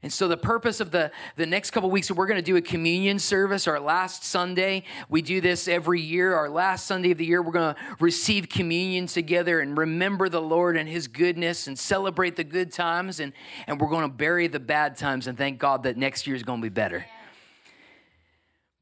And 0.04 0.14
so 0.14 0.28
the 0.28 0.38
purpose 0.38 0.80
of 0.80 0.92
the, 0.92 1.12
the 1.36 1.46
next 1.46 1.72
couple 1.72 1.90
weeks, 1.90 2.10
we're 2.12 2.28
going 2.28 2.38
to 2.38 2.46
do 2.46 2.56
a 2.56 2.62
communion 2.62 3.18
service, 3.18 3.68
our 3.68 3.80
last 3.80 4.24
Sunday. 4.24 4.84
We 5.10 5.24
do 5.24 5.42
this 5.42 5.68
every 5.68 6.00
year. 6.00 6.36
Our 6.36 6.50
last 6.50 6.86
Sunday 6.86 7.12
of 7.12 7.18
the 7.18 7.26
year, 7.26 7.42
we're 7.42 7.52
going 7.52 7.74
to 7.74 7.82
receive 8.00 8.48
communion 8.48 9.08
together 9.08 9.60
and 9.60 9.76
remember 9.76 10.30
the 10.30 10.42
Lord 10.42 10.78
and 10.78 10.88
his 10.88 11.08
goodness 11.08 11.66
and 11.66 11.78
celebrate 11.78 12.36
the 12.36 12.44
good 12.44 12.72
times. 12.72 13.20
And, 13.20 13.34
and 13.66 13.82
we're 13.82 13.90
going 13.90 14.04
to 14.04 14.16
bury 14.16 14.48
the 14.48 14.60
bad 14.60 14.98
times 14.98 15.26
and 15.26 15.36
thank 15.38 15.58
God 15.58 15.84
that 15.84 15.98
next 15.98 16.28
year 16.28 16.36
is 16.36 16.44
going 16.44 16.62
to 16.62 16.66
be 16.66 16.70
better. 16.70 17.06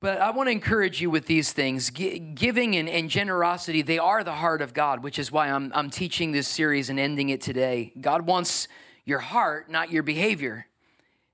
But 0.05 0.21
I 0.21 0.29
want 0.29 0.45
to 0.45 0.51
encourage 0.51 1.01
you 1.01 1.09
with 1.09 1.25
these 1.25 1.51
things. 1.51 1.89
G- 1.89 2.19
giving 2.19 2.75
and, 2.75 2.87
and, 2.87 3.09
generosity, 3.09 3.81
they 3.81 3.97
are 3.97 4.23
the 4.23 4.33
heart 4.33 4.61
of 4.61 4.71
God, 4.71 5.01
which 5.01 5.17
is 5.17 5.31
why 5.31 5.49
I'm, 5.49 5.71
I'm 5.73 5.89
teaching 5.89 6.31
this 6.31 6.47
series 6.47 6.91
and 6.91 6.99
ending 6.99 7.29
it 7.29 7.41
today. 7.41 7.91
God 7.99 8.27
wants 8.27 8.67
your 9.03 9.17
heart, 9.17 9.67
not 9.67 9.89
your 9.89 10.03
behavior. 10.03 10.67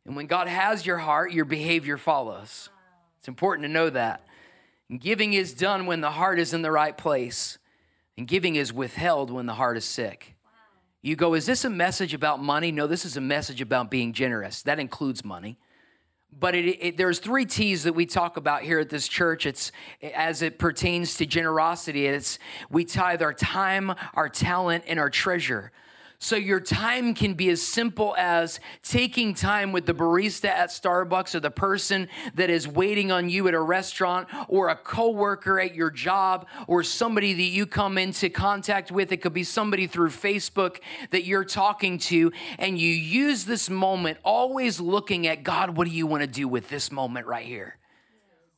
And 0.05 0.15
when 0.15 0.25
God 0.25 0.47
has 0.47 0.85
your 0.85 0.99
heart, 0.99 1.33
your 1.33 1.43
behavior 1.43 1.97
follows. 1.97 2.69
It's 3.19 3.27
important 3.27 3.67
to 3.67 3.69
know 3.73 3.89
that. 3.89 4.25
And 4.89 5.01
giving 5.01 5.33
is 5.33 5.53
done 5.53 5.85
when 5.85 5.99
the 5.99 6.11
heart 6.11 6.39
is 6.39 6.53
in 6.53 6.61
the 6.61 6.71
right 6.71 6.97
place, 6.97 7.57
and 8.17 8.25
giving 8.25 8.55
is 8.55 8.71
withheld 8.71 9.31
when 9.31 9.47
the 9.47 9.55
heart 9.55 9.75
is 9.75 9.83
sick. 9.83 10.35
You 11.01 11.17
go, 11.17 11.33
is 11.33 11.45
this 11.45 11.65
a 11.65 11.69
message 11.69 12.13
about 12.13 12.41
money? 12.41 12.71
No, 12.71 12.87
this 12.87 13.03
is 13.03 13.17
a 13.17 13.21
message 13.21 13.59
about 13.59 13.91
being 13.91 14.13
generous. 14.13 14.61
That 14.61 14.79
includes 14.79 15.25
money 15.25 15.57
but 16.37 16.55
it, 16.55 16.77
it, 16.85 16.97
there's 16.97 17.19
three 17.19 17.45
T's 17.45 17.83
that 17.83 17.93
we 17.93 18.05
talk 18.05 18.37
about 18.37 18.61
here 18.63 18.79
at 18.79 18.89
this 18.89 19.07
church. 19.07 19.45
It's 19.45 19.71
as 20.13 20.41
it 20.41 20.57
pertains 20.57 21.15
to 21.17 21.25
generosity. 21.25 22.07
It's 22.07 22.39
we 22.69 22.85
tithe 22.85 23.21
our 23.21 23.33
time, 23.33 23.93
our 24.13 24.29
talent, 24.29 24.85
and 24.87 24.99
our 24.99 25.09
treasure. 25.09 25.71
So 26.23 26.35
your 26.35 26.59
time 26.59 27.15
can 27.15 27.33
be 27.33 27.49
as 27.49 27.63
simple 27.63 28.15
as 28.15 28.59
taking 28.83 29.33
time 29.33 29.71
with 29.71 29.87
the 29.87 29.93
barista 29.95 30.49
at 30.49 30.69
Starbucks 30.69 31.33
or 31.33 31.39
the 31.39 31.49
person 31.49 32.09
that 32.35 32.51
is 32.51 32.67
waiting 32.67 33.11
on 33.11 33.27
you 33.27 33.47
at 33.47 33.55
a 33.55 33.59
restaurant 33.59 34.27
or 34.47 34.69
a 34.69 34.75
coworker 34.75 35.59
at 35.59 35.73
your 35.73 35.89
job 35.89 36.45
or 36.67 36.83
somebody 36.83 37.33
that 37.33 37.41
you 37.41 37.65
come 37.65 37.97
into 37.97 38.29
contact 38.29 38.91
with. 38.91 39.11
It 39.11 39.17
could 39.17 39.33
be 39.33 39.43
somebody 39.43 39.87
through 39.87 40.09
Facebook 40.09 40.77
that 41.09 41.23
you're 41.23 41.43
talking 41.43 41.97
to 41.97 42.31
and 42.59 42.77
you 42.77 42.89
use 42.89 43.45
this 43.45 43.67
moment 43.67 44.19
always 44.23 44.79
looking 44.79 45.25
at 45.25 45.41
God, 45.41 45.75
what 45.75 45.87
do 45.87 45.91
you 45.91 46.05
want 46.05 46.21
to 46.21 46.27
do 46.27 46.47
with 46.47 46.69
this 46.69 46.91
moment 46.91 47.25
right 47.25 47.47
here? 47.47 47.79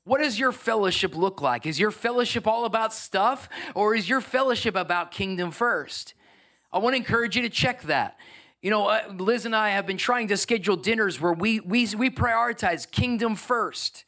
What 0.03 0.19
does 0.19 0.37
your 0.37 0.51
fellowship 0.51 1.15
look 1.15 1.41
like? 1.41 1.65
Is 1.65 1.79
your 1.79 1.91
fellowship 1.91 2.45
all 2.45 2.65
about 2.65 2.93
stuff 2.93 3.47
or 3.73 3.95
is 3.95 4.09
your 4.09 4.19
fellowship 4.19 4.75
about 4.75 5.11
kingdom 5.11 5.49
first? 5.49 6.13
I 6.73 6.79
want 6.79 6.95
to 6.95 6.97
encourage 6.97 7.35
you 7.35 7.43
to 7.43 7.49
check 7.49 7.83
that. 7.83 8.17
You 8.63 8.71
know, 8.71 8.87
uh, 8.87 9.13
Liz 9.15 9.45
and 9.45 9.55
I 9.55 9.69
have 9.69 9.85
been 9.85 9.97
trying 9.97 10.29
to 10.29 10.37
schedule 10.37 10.75
dinners 10.75 11.21
where 11.21 11.33
we, 11.33 11.59
we, 11.59 11.87
we 11.95 12.09
prioritize 12.09 12.89
kingdom 12.89 13.35
first. 13.35 14.05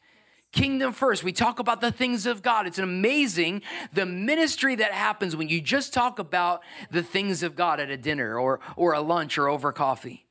Kingdom 0.51 0.93
first. 0.93 1.23
We 1.23 1.33
talk 1.33 1.59
about 1.59 1.81
the 1.81 1.91
things 1.91 2.25
of 2.25 2.41
God. 2.41 2.65
It's 2.65 2.79
amazing 2.79 3.61
the 3.93 4.05
ministry 4.05 4.75
that 4.75 4.93
happens 4.93 5.35
when 5.35 5.49
you 5.49 5.61
just 5.61 5.93
talk 5.93 6.17
about 6.17 6.61
the 6.89 7.03
things 7.03 7.43
of 7.43 7.55
God 7.55 7.79
at 7.79 7.89
a 7.89 7.97
dinner 7.97 8.39
or, 8.39 8.61
or 8.75 8.93
a 8.93 9.01
lunch 9.01 9.37
or 9.37 9.47
over 9.49 9.71
coffee. 9.71 10.25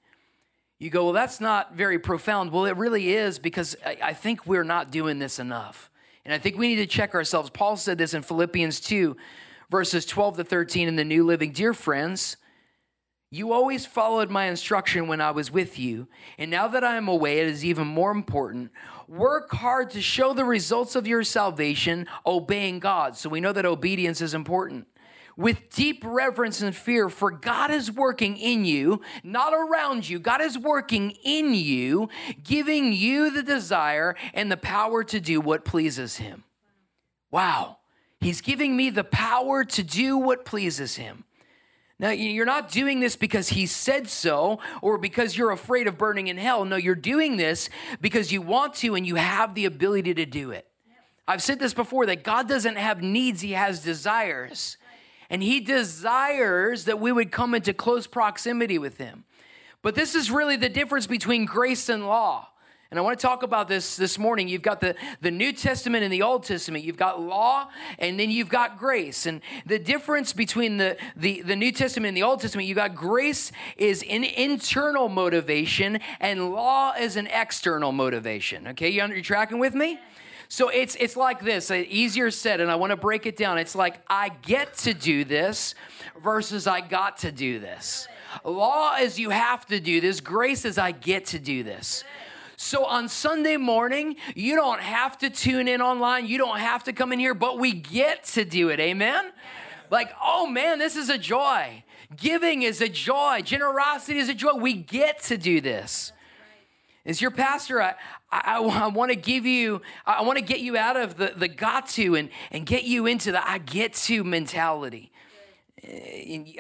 You 0.79 0.91
go, 0.91 1.05
well, 1.05 1.13
that's 1.13 1.41
not 1.41 1.75
very 1.75 1.99
profound. 1.99 2.51
Well, 2.51 2.65
it 2.65 2.77
really 2.77 3.15
is 3.15 3.39
because 3.39 3.77
I, 3.87 3.99
I 4.03 4.13
think 4.15 4.47
we're 4.47 4.65
not 4.65 4.91
doing 4.91 5.19
this 5.19 5.39
enough. 5.39 5.91
And 6.25 6.33
I 6.33 6.39
think 6.39 6.57
we 6.57 6.69
need 6.69 6.77
to 6.77 6.87
check 6.87 7.15
ourselves. 7.15 7.51
Paul 7.51 7.77
said 7.77 7.99
this 7.99 8.15
in 8.15 8.23
Philippians 8.23 8.81
2 8.81 9.17
verses 9.75 10.07
12 10.07 10.37
to 10.37 10.45
13 10.45 10.87
in 10.87 10.95
the 10.95 11.05
New 11.05 11.27
Living. 11.27 11.51
Dear 11.51 11.75
friends, 11.75 12.37
you 13.33 13.53
always 13.53 13.85
followed 13.85 14.31
my 14.31 14.45
instruction 14.45 15.09
when 15.09 15.21
I 15.21 15.33
was 15.33 15.51
with 15.51 15.81
you, 15.81 16.07
and 16.39 16.49
now 16.49 16.69
that 16.69 16.85
I 16.85 16.95
am 16.95 17.09
away, 17.09 17.41
it 17.41 17.49
is 17.49 17.65
even 17.65 17.89
more 17.89 18.13
important. 18.13 18.71
Work 19.09 19.51
hard 19.51 19.91
to 19.91 20.01
show 20.01 20.33
the 20.33 20.45
results 20.45 20.95
of 20.95 21.09
your 21.09 21.25
salvation, 21.25 22.07
obeying 22.25 22.79
God. 22.79 23.17
So 23.17 23.29
we 23.29 23.41
know 23.41 23.53
that 23.53 23.67
obedience 23.67 24.21
is 24.21 24.33
important. 24.33 24.87
with 25.37 25.69
deep 25.71 26.05
reverence 26.07 26.63
and 26.63 26.77
fear, 26.77 27.09
for 27.09 27.31
God 27.33 27.73
is 27.73 27.91
working 27.91 28.37
in 28.37 28.65
you, 28.65 29.01
not 29.23 29.53
around 29.53 30.09
you. 30.09 30.19
God 30.21 30.41
is 30.41 30.57
working 30.57 31.11
in 31.25 31.55
you, 31.55 32.09
giving 32.43 32.93
you 32.93 33.31
the 33.31 33.43
desire 33.43 34.15
and 34.33 34.51
the 34.51 34.57
power 34.57 35.03
to 35.03 35.21
do 35.21 35.41
what 35.41 35.65
pleases 35.65 36.19
Him. 36.19 36.45
Wow. 37.33 37.79
He's 38.25 38.41
giving 38.41 38.75
me 38.75 38.89
the 38.89 39.05
power 39.05 39.65
to 39.65 39.83
do 39.83 40.17
what 40.17 40.47
pleases 40.47 40.97
Him. 40.97 41.25
Now, 41.99 42.09
you're 42.09 42.47
not 42.47 42.71
doing 42.71 43.01
this 43.01 43.17
because 43.17 43.51
he 43.51 43.67
said 43.67 44.09
so 44.09 44.61
or 44.81 44.97
because 44.97 45.37
you're 45.37 45.51
afraid 45.51 45.87
of 45.87 45.99
burning 45.99 46.29
in 46.29 46.39
hell. 46.39 46.65
No, 46.65 46.77
you're 46.77 46.95
doing 46.95 47.37
this 47.37 47.69
because 48.01 48.33
you 48.33 48.41
want 48.41 48.75
to 48.77 48.95
and 48.95 49.07
you 49.07 49.17
have 49.17 49.55
the 49.55 49.67
ability 49.67 50.15
to 50.15 50.25
do 50.25 50.51
it. 50.53 50.67
I've 51.29 51.43
said 51.43 51.59
this 51.59 51.75
before 51.75 52.07
that 52.07 52.25
God 52.25 52.49
doesn't 52.49 52.77
have 52.77 53.03
needs, 53.03 53.43
he 53.43 53.53
has 53.53 53.81
desires. 53.81 54.79
And 55.29 55.43
he 55.43 55.61
desires 55.61 56.87
that 56.87 56.99
we 56.99 57.13
would 57.13 57.31
come 57.31 57.55
into 57.55 57.75
close 57.75 58.07
proximity 58.07 58.79
with 58.79 58.97
him. 58.97 59.25
But 59.83 59.95
this 59.95 60.15
is 60.15 60.31
really 60.31 60.57
the 60.57 60.71
difference 60.71 61.07
between 61.07 61.45
grace 61.45 61.91
and 61.91 62.07
law. 62.07 62.49
And 62.95 63.01
I 63.01 63.03
want 63.03 63.19
to 63.19 63.27
talk 63.27 63.43
about 63.43 63.67
this 63.67 63.97
this 63.97 64.21
morning. 64.21 64.47
You've 64.47 64.63
got 64.63 64.81
the, 64.81 64.95
the 65.21 65.33
New 65.33 65.53
Testament 65.53 66.05
and 66.05 66.13
the 66.13 66.23
Old 66.23 66.45
Testament. 66.45 66.85
You've 66.85 66.97
got 66.97 67.21
law 67.21 67.69
and 67.99 68.21
then 68.21 68.31
you've 68.31 68.49
got 68.49 68.79
grace. 68.79 69.27
And 69.27 69.41
the 69.67 69.81
difference 69.81 70.33
between 70.33 70.77
the, 70.77 70.97
the, 71.17 71.43
the 71.43 71.57
New 71.57 71.73
Testament 71.73 72.11
and 72.11 72.17
the 72.17 72.23
Old 72.23 72.41
Testament, 72.41 72.69
you've 72.69 72.77
got 72.77 72.95
grace 72.95 73.51
is 73.77 74.05
an 74.09 74.23
internal 74.23 75.09
motivation 75.09 75.99
and 76.21 76.53
law 76.53 76.93
is 76.93 77.17
an 77.17 77.27
external 77.27 77.91
motivation. 77.91 78.69
Okay, 78.69 78.91
you, 78.91 79.05
you 79.09 79.23
tracking 79.23 79.59
with 79.59 79.75
me? 79.75 79.99
So 80.49 80.69
it's 80.69 80.95
it's 81.01 81.17
like 81.17 81.43
this, 81.43 81.73
uh, 81.73 81.83
easier 81.89 82.31
said, 82.31 82.61
and 82.61 82.71
I 82.71 82.77
want 82.77 82.91
to 82.91 82.97
break 82.97 83.27
it 83.27 83.37
down. 83.37 83.59
It's 83.59 83.75
like 83.75 84.01
I 84.09 84.29
get 84.29 84.75
to 84.79 84.95
do 84.95 85.25
this 85.25 85.75
versus 86.23 86.69
I 86.69 86.81
got 86.81 87.17
to 87.19 87.33
do 87.33 87.59
this. 87.59 88.07
Law 88.45 88.95
is 88.97 89.19
you 89.19 89.31
have 89.31 89.67
to 89.67 89.81
do 89.81 90.01
this. 90.01 90.21
Grace 90.21 90.65
is 90.65 90.79
I 90.79 90.93
get 90.93 91.27
to 91.27 91.41
do 91.41 91.65
this. 91.65 92.05
So 92.65 92.87
on 92.87 93.11
Sunday 93.11 93.59
morning, 93.59 94.17
you 94.35 94.55
don't 94.55 94.81
have 94.81 95.19
to 95.19 95.29
tune 95.29 95.69
in 95.69 95.83
online. 95.83 96.27
You 96.27 96.39
don't 96.39 96.59
have 96.59 96.85
to 96.85 96.95
come 96.95 97.13
in 97.13 97.19
here, 97.19 97.35
but 97.35 97.59
we 97.59 97.73
get 97.73 98.25
to 98.25 98.47
do 98.47 98.71
it. 98.71 98.81
Amen? 98.81 99.33
Like, 99.91 100.11
oh 100.23 100.47
man, 100.47 100.79
this 100.79 100.97
is 100.97 101.11
a 101.11 101.19
joy. 101.19 101.85
Giving 102.17 102.63
is 102.63 102.81
a 102.81 102.89
joy. 102.89 103.43
Generosity 103.45 104.19
is 104.19 104.31
a 104.31 104.35
joy. 104.35 104.55
We 104.55 104.73
get 104.73 105.21
to 105.25 105.37
do 105.37 105.61
this. 105.61 106.13
As 107.05 107.21
your 107.21 107.31
pastor, 107.31 107.83
I, 107.83 107.97
I, 108.33 108.57
I 108.63 108.87
want 108.87 109.11
to 109.11 109.17
give 109.17 109.45
you, 109.45 109.83
I 110.07 110.23
want 110.23 110.39
to 110.39 110.45
get 110.45 110.61
you 110.61 110.79
out 110.79 110.97
of 110.97 111.19
the, 111.19 111.35
the 111.37 111.49
got 111.49 111.87
to 111.91 112.15
and, 112.15 112.31
and 112.51 112.65
get 112.65 112.85
you 112.85 113.05
into 113.05 113.31
the 113.31 113.47
I 113.47 113.59
get 113.59 113.93
to 113.93 114.25
mentality. 114.25 115.13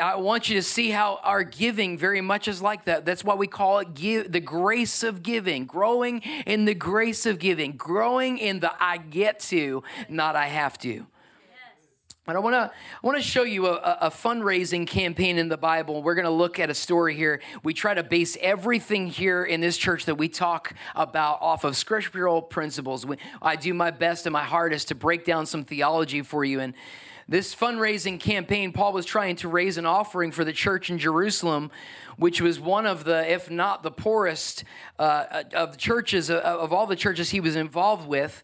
I 0.00 0.16
want 0.16 0.48
you 0.48 0.56
to 0.56 0.62
see 0.62 0.90
how 0.90 1.20
our 1.22 1.42
giving 1.44 1.96
very 1.96 2.20
much 2.20 2.48
is 2.48 2.60
like 2.60 2.84
that. 2.84 3.04
That's 3.04 3.24
why 3.24 3.34
we 3.34 3.46
call 3.46 3.78
it 3.78 3.94
give, 3.94 4.30
the 4.30 4.40
grace 4.40 5.02
of 5.02 5.22
giving, 5.22 5.66
growing 5.66 6.20
in 6.46 6.64
the 6.64 6.74
grace 6.74 7.24
of 7.26 7.38
giving, 7.38 7.72
growing 7.72 8.38
in 8.38 8.60
the 8.60 8.72
I 8.82 8.98
get 8.98 9.40
to, 9.40 9.82
not 10.08 10.36
I 10.36 10.46
have 10.46 10.78
to. 10.78 11.06
But 12.26 12.36
I 12.36 12.38
want 12.38 12.54
to 12.54 12.70
I 12.70 13.06
want 13.06 13.18
to 13.18 13.22
show 13.22 13.42
you 13.42 13.66
a, 13.66 13.98
a, 14.00 14.10
fundraising 14.10 14.86
campaign 14.86 15.36
in 15.36 15.48
the 15.48 15.58
Bible. 15.58 16.02
We're 16.02 16.14
going 16.14 16.24
to 16.24 16.30
look 16.30 16.58
at 16.58 16.70
a 16.70 16.74
story 16.74 17.14
here. 17.14 17.42
We 17.62 17.74
try 17.74 17.92
to 17.92 18.02
base 18.02 18.38
everything 18.40 19.08
here 19.08 19.44
in 19.44 19.60
this 19.60 19.76
church 19.76 20.06
that 20.06 20.14
we 20.14 20.30
talk 20.30 20.72
about 20.94 21.42
off 21.42 21.64
of 21.64 21.76
scriptural 21.76 22.40
principles. 22.40 23.04
We, 23.04 23.18
I 23.42 23.56
do 23.56 23.74
my 23.74 23.90
best 23.90 24.24
and 24.24 24.32
my 24.32 24.42
hardest 24.42 24.88
to 24.88 24.94
break 24.94 25.26
down 25.26 25.44
some 25.44 25.64
theology 25.64 26.22
for 26.22 26.46
you. 26.46 26.60
And 26.60 26.72
this 27.28 27.54
fundraising 27.54 28.20
campaign, 28.20 28.72
Paul 28.72 28.92
was 28.92 29.06
trying 29.06 29.36
to 29.36 29.48
raise 29.48 29.78
an 29.78 29.86
offering 29.86 30.30
for 30.30 30.44
the 30.44 30.52
church 30.52 30.90
in 30.90 30.98
Jerusalem, 30.98 31.70
which 32.16 32.40
was 32.40 32.60
one 32.60 32.86
of 32.86 33.04
the, 33.04 33.30
if 33.30 33.50
not 33.50 33.82
the 33.82 33.90
poorest 33.90 34.64
uh, 34.98 35.44
of 35.54 35.78
churches, 35.78 36.30
uh, 36.30 36.40
of 36.40 36.72
all 36.72 36.86
the 36.86 36.96
churches 36.96 37.30
he 37.30 37.40
was 37.40 37.56
involved 37.56 38.06
with. 38.06 38.42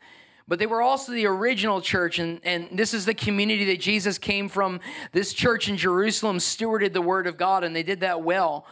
But 0.49 0.59
they 0.59 0.67
were 0.67 0.83
also 0.83 1.13
the 1.13 1.27
original 1.27 1.81
church, 1.81 2.19
and, 2.19 2.41
and 2.43 2.69
this 2.73 2.93
is 2.93 3.05
the 3.05 3.15
community 3.15 3.67
that 3.67 3.81
Jesus 3.81 4.19
came 4.19 4.49
from. 4.49 4.81
This 5.13 5.33
church 5.33 5.69
in 5.69 5.77
Jerusalem 5.77 6.39
stewarded 6.39 6.93
the 6.93 7.03
word 7.03 7.27
of 7.27 7.37
God, 7.37 7.63
and 7.63 7.77
they 7.77 7.85
did 7.85 8.01
that 8.01 8.23
well. 8.23 8.67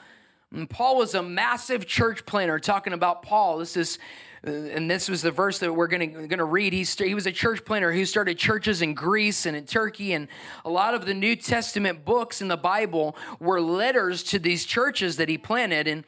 And 0.54 0.68
Paul 0.68 0.96
was 0.96 1.14
a 1.14 1.22
massive 1.22 1.86
church 1.86 2.24
planner, 2.24 2.58
talking 2.58 2.92
about 2.92 3.22
Paul. 3.22 3.58
This 3.58 3.76
is 3.76 3.98
and 4.44 4.88
this 4.88 5.08
was 5.08 5.22
the 5.22 5.30
verse 5.30 5.58
that 5.58 5.72
we're 5.72 5.88
going 5.88 6.28
to 6.28 6.44
read. 6.44 6.72
He, 6.72 6.84
he 6.84 7.14
was 7.14 7.26
a 7.26 7.32
church 7.32 7.64
planner 7.64 7.92
who 7.92 8.04
started 8.04 8.38
churches 8.38 8.82
in 8.82 8.94
Greece 8.94 9.46
and 9.46 9.56
in 9.56 9.66
Turkey. 9.66 10.12
And 10.12 10.28
a 10.64 10.70
lot 10.70 10.94
of 10.94 11.06
the 11.06 11.14
New 11.14 11.34
Testament 11.34 12.04
books 12.04 12.40
in 12.40 12.48
the 12.48 12.56
Bible 12.56 13.16
were 13.40 13.60
letters 13.60 14.22
to 14.24 14.38
these 14.38 14.64
churches 14.64 15.16
that 15.16 15.28
he 15.28 15.38
planted. 15.38 15.88
And 15.88 16.04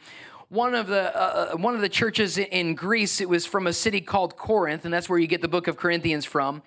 one 0.49 0.75
of 0.75 0.87
the 0.87 1.16
uh, 1.16 1.50
uh 1.52 1.56
one 1.56 1.75
of 1.75 1.80
the 1.80 1.88
churches 1.88 2.38
in 2.38 2.75
Greece, 2.75 3.20
it 3.20 3.28
was 3.28 3.47
from 3.47 3.66
a 3.66 3.73
city 3.73 4.00
called 4.00 4.37
Corinth, 4.37 4.85
and 4.85 4.94
that's 4.94 5.09
where 5.09 5.18
you 5.18 5.26
get 5.26 5.42
the 5.42 5.49
book 5.49 5.66
of 5.66 5.76
Corinthians 5.76 6.25
from. 6.25 6.62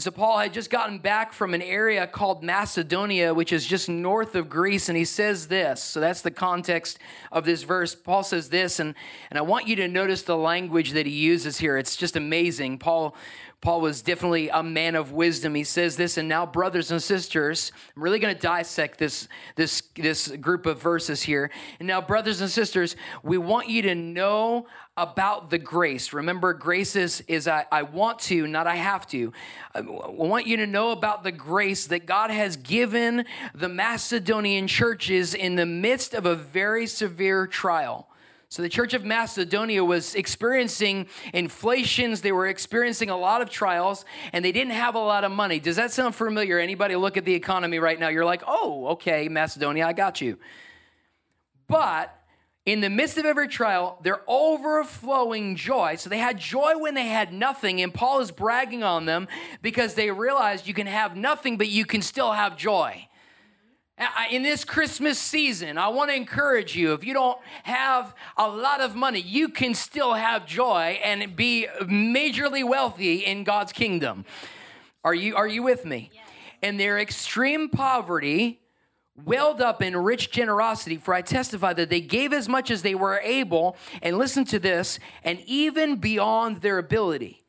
And 0.00 0.04
so 0.04 0.12
Paul 0.12 0.38
had 0.38 0.54
just 0.54 0.70
gotten 0.70 0.98
back 0.98 1.30
from 1.30 1.52
an 1.52 1.60
area 1.60 2.06
called 2.06 2.42
Macedonia, 2.42 3.34
which 3.34 3.52
is 3.52 3.66
just 3.66 3.86
north 3.86 4.34
of 4.34 4.48
Greece, 4.48 4.88
and 4.88 4.96
he 4.96 5.04
says 5.04 5.48
this. 5.48 5.82
So 5.82 6.00
that's 6.00 6.22
the 6.22 6.30
context 6.30 6.98
of 7.30 7.44
this 7.44 7.64
verse. 7.64 7.94
Paul 7.94 8.22
says 8.22 8.48
this, 8.48 8.80
and, 8.80 8.94
and 9.28 9.38
I 9.38 9.42
want 9.42 9.68
you 9.68 9.76
to 9.76 9.88
notice 9.88 10.22
the 10.22 10.38
language 10.38 10.92
that 10.92 11.04
he 11.04 11.12
uses 11.12 11.58
here. 11.58 11.76
It's 11.76 11.96
just 11.96 12.16
amazing. 12.16 12.78
Paul 12.78 13.14
Paul 13.60 13.82
was 13.82 14.00
definitely 14.00 14.48
a 14.48 14.62
man 14.62 14.94
of 14.94 15.12
wisdom. 15.12 15.54
He 15.54 15.64
says 15.64 15.96
this, 15.96 16.16
and 16.16 16.26
now, 16.26 16.46
brothers 16.46 16.90
and 16.90 17.02
sisters, 17.02 17.72
I'm 17.94 18.02
really 18.02 18.18
going 18.18 18.34
to 18.34 18.40
dissect 18.40 18.98
this, 18.98 19.28
this, 19.54 19.82
this 19.96 20.28
group 20.28 20.64
of 20.64 20.80
verses 20.80 21.20
here. 21.22 21.50
And 21.78 21.86
now, 21.86 22.00
brothers 22.00 22.40
and 22.40 22.48
sisters, 22.48 22.96
we 23.22 23.36
want 23.36 23.68
you 23.68 23.82
to 23.82 23.94
know 23.94 24.66
about 24.96 25.50
the 25.50 25.58
grace. 25.58 26.12
Remember, 26.12 26.52
grace 26.52 26.96
is, 26.96 27.22
is 27.26 27.48
I, 27.48 27.64
I 27.72 27.82
want 27.82 28.18
to, 28.20 28.46
not 28.46 28.66
I 28.66 28.76
have 28.76 29.06
to. 29.08 29.32
I 29.74 29.80
want 29.80 30.46
you 30.46 30.58
to 30.58 30.66
know 30.66 30.90
about 30.90 31.24
the 31.24 31.32
grace 31.32 31.86
that 31.86 32.06
God 32.06 32.30
has 32.30 32.56
given 32.56 33.24
the 33.54 33.68
Macedonian 33.68 34.66
churches 34.66 35.34
in 35.34 35.56
the 35.56 35.66
midst 35.66 36.12
of 36.12 36.26
a 36.26 36.34
very 36.34 36.86
severe 36.86 37.46
trial. 37.46 38.08
So 38.50 38.62
the 38.62 38.68
church 38.68 38.94
of 38.94 39.04
Macedonia 39.04 39.84
was 39.84 40.16
experiencing 40.16 41.06
inflations, 41.32 42.20
they 42.20 42.32
were 42.32 42.48
experiencing 42.48 43.08
a 43.08 43.16
lot 43.16 43.42
of 43.42 43.48
trials, 43.48 44.04
and 44.32 44.44
they 44.44 44.50
didn't 44.50 44.72
have 44.72 44.96
a 44.96 44.98
lot 44.98 45.22
of 45.22 45.30
money. 45.30 45.60
Does 45.60 45.76
that 45.76 45.92
sound 45.92 46.16
familiar? 46.16 46.58
Anybody 46.58 46.96
look 46.96 47.16
at 47.16 47.24
the 47.24 47.32
economy 47.32 47.78
right 47.78 47.98
now? 47.98 48.08
You're 48.08 48.24
like, 48.24 48.42
oh, 48.48 48.88
okay, 48.88 49.28
Macedonia, 49.28 49.86
I 49.86 49.92
got 49.92 50.20
you. 50.20 50.36
But 51.68 52.12
in 52.66 52.80
the 52.80 52.90
midst 52.90 53.18
of 53.18 53.24
every 53.24 53.48
trial, 53.48 53.98
they're 54.02 54.22
overflowing 54.28 55.56
joy. 55.56 55.96
So 55.96 56.10
they 56.10 56.18
had 56.18 56.38
joy 56.38 56.78
when 56.78 56.94
they 56.94 57.06
had 57.06 57.32
nothing, 57.32 57.80
and 57.80 57.92
Paul 57.92 58.20
is 58.20 58.30
bragging 58.30 58.82
on 58.82 59.06
them 59.06 59.28
because 59.62 59.94
they 59.94 60.10
realized 60.10 60.66
you 60.66 60.74
can 60.74 60.86
have 60.86 61.16
nothing, 61.16 61.56
but 61.56 61.68
you 61.68 61.84
can 61.84 62.02
still 62.02 62.32
have 62.32 62.56
joy 62.56 63.08
in 64.30 64.42
this 64.42 64.64
Christmas 64.64 65.18
season, 65.18 65.76
I 65.76 65.88
want 65.88 66.10
to 66.10 66.16
encourage 66.16 66.74
you 66.74 66.94
if 66.94 67.04
you 67.04 67.12
don't 67.12 67.38
have 67.64 68.14
a 68.36 68.48
lot 68.48 68.80
of 68.80 68.96
money, 68.96 69.20
you 69.20 69.48
can 69.48 69.74
still 69.74 70.14
have 70.14 70.46
joy 70.46 70.98
and 71.04 71.36
be 71.36 71.66
majorly 71.82 72.66
wealthy 72.66 73.18
in 73.18 73.44
God's 73.44 73.72
kingdom. 73.72 74.24
Are 75.04 75.14
you, 75.14 75.36
are 75.36 75.46
you 75.46 75.62
with 75.62 75.84
me? 75.84 76.10
And 76.62 76.78
their 76.78 76.98
extreme 76.98 77.68
poverty 77.68 78.59
welled 79.24 79.60
up 79.60 79.82
in 79.82 79.96
rich 79.96 80.30
generosity, 80.30 80.96
for 80.96 81.14
I 81.14 81.22
testify 81.22 81.72
that 81.74 81.90
they 81.90 82.00
gave 82.00 82.32
as 82.32 82.48
much 82.48 82.70
as 82.70 82.82
they 82.82 82.94
were 82.94 83.20
able, 83.22 83.76
and 84.02 84.18
listen 84.18 84.44
to 84.46 84.58
this, 84.58 84.98
and 85.24 85.40
even 85.46 85.96
beyond 85.96 86.62
their 86.62 86.78
ability. 86.78 87.40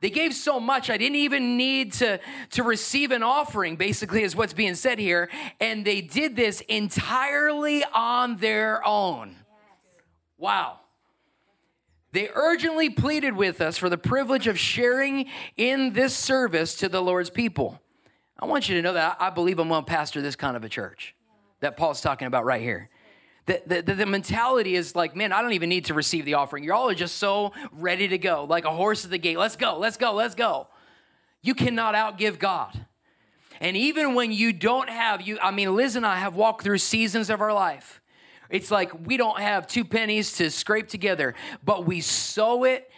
They 0.00 0.10
gave 0.10 0.34
so 0.34 0.60
much, 0.60 0.90
I 0.90 0.98
didn't 0.98 1.16
even 1.16 1.56
need 1.56 1.94
to, 1.94 2.20
to 2.50 2.62
receive 2.62 3.10
an 3.10 3.22
offering, 3.22 3.76
basically, 3.76 4.22
is 4.22 4.36
what's 4.36 4.52
being 4.52 4.74
said 4.74 4.98
here. 4.98 5.30
And 5.58 5.84
they 5.84 6.00
did 6.00 6.36
this 6.36 6.60
entirely 6.62 7.82
on 7.94 8.36
their 8.36 8.86
own. 8.86 9.36
Wow. 10.38 10.80
They 12.12 12.28
urgently 12.32 12.90
pleaded 12.90 13.36
with 13.36 13.60
us 13.60 13.78
for 13.78 13.88
the 13.88 13.98
privilege 13.98 14.46
of 14.46 14.58
sharing 14.58 15.26
in 15.56 15.92
this 15.92 16.14
service 16.14 16.76
to 16.76 16.88
the 16.88 17.02
Lord's 17.02 17.30
people. 17.30 17.80
I 18.38 18.44
want 18.44 18.68
you 18.68 18.76
to 18.76 18.82
know 18.82 18.92
that 18.92 19.16
I 19.18 19.30
believe 19.30 19.58
I'm 19.58 19.68
going 19.68 19.84
to 19.84 19.90
pastor 19.90 20.20
this 20.20 20.36
kind 20.36 20.56
of 20.56 20.62
a 20.62 20.68
church 20.68 21.15
that 21.60 21.76
Paul's 21.76 22.00
talking 22.00 22.26
about 22.26 22.44
right 22.44 22.60
here. 22.60 22.88
The, 23.46 23.62
the, 23.66 23.94
the, 23.94 24.06
mentality 24.06 24.74
is 24.74 24.96
like, 24.96 25.14
man, 25.14 25.32
I 25.32 25.40
don't 25.40 25.52
even 25.52 25.68
need 25.68 25.84
to 25.84 25.94
receive 25.94 26.24
the 26.24 26.34
offering. 26.34 26.64
Y'all 26.64 26.88
are 26.88 26.94
just 26.94 27.18
so 27.18 27.52
ready 27.70 28.08
to 28.08 28.18
go, 28.18 28.44
like 28.44 28.64
a 28.64 28.72
horse 28.72 29.04
at 29.04 29.12
the 29.12 29.18
gate. 29.18 29.38
Let's 29.38 29.54
go, 29.54 29.78
let's 29.78 29.96
go, 29.96 30.12
let's 30.12 30.34
go. 30.34 30.66
You 31.42 31.54
cannot 31.54 31.94
outgive 31.94 32.40
God. 32.40 32.86
And 33.60 33.76
even 33.76 34.14
when 34.14 34.32
you 34.32 34.52
don't 34.52 34.88
have, 34.88 35.22
you, 35.22 35.38
I 35.40 35.52
mean, 35.52 35.76
Liz 35.76 35.94
and 35.94 36.04
I 36.04 36.16
have 36.16 36.34
walked 36.34 36.64
through 36.64 36.78
seasons 36.78 37.30
of 37.30 37.40
our 37.40 37.54
life. 37.54 38.00
It's 38.50 38.70
like 38.70 39.06
we 39.06 39.16
don't 39.16 39.38
have 39.38 39.66
two 39.66 39.84
pennies 39.84 40.32
to 40.34 40.50
scrape 40.50 40.88
together, 40.88 41.34
but 41.64 41.86
we 41.86 42.00
sow 42.00 42.64
it 42.64 42.90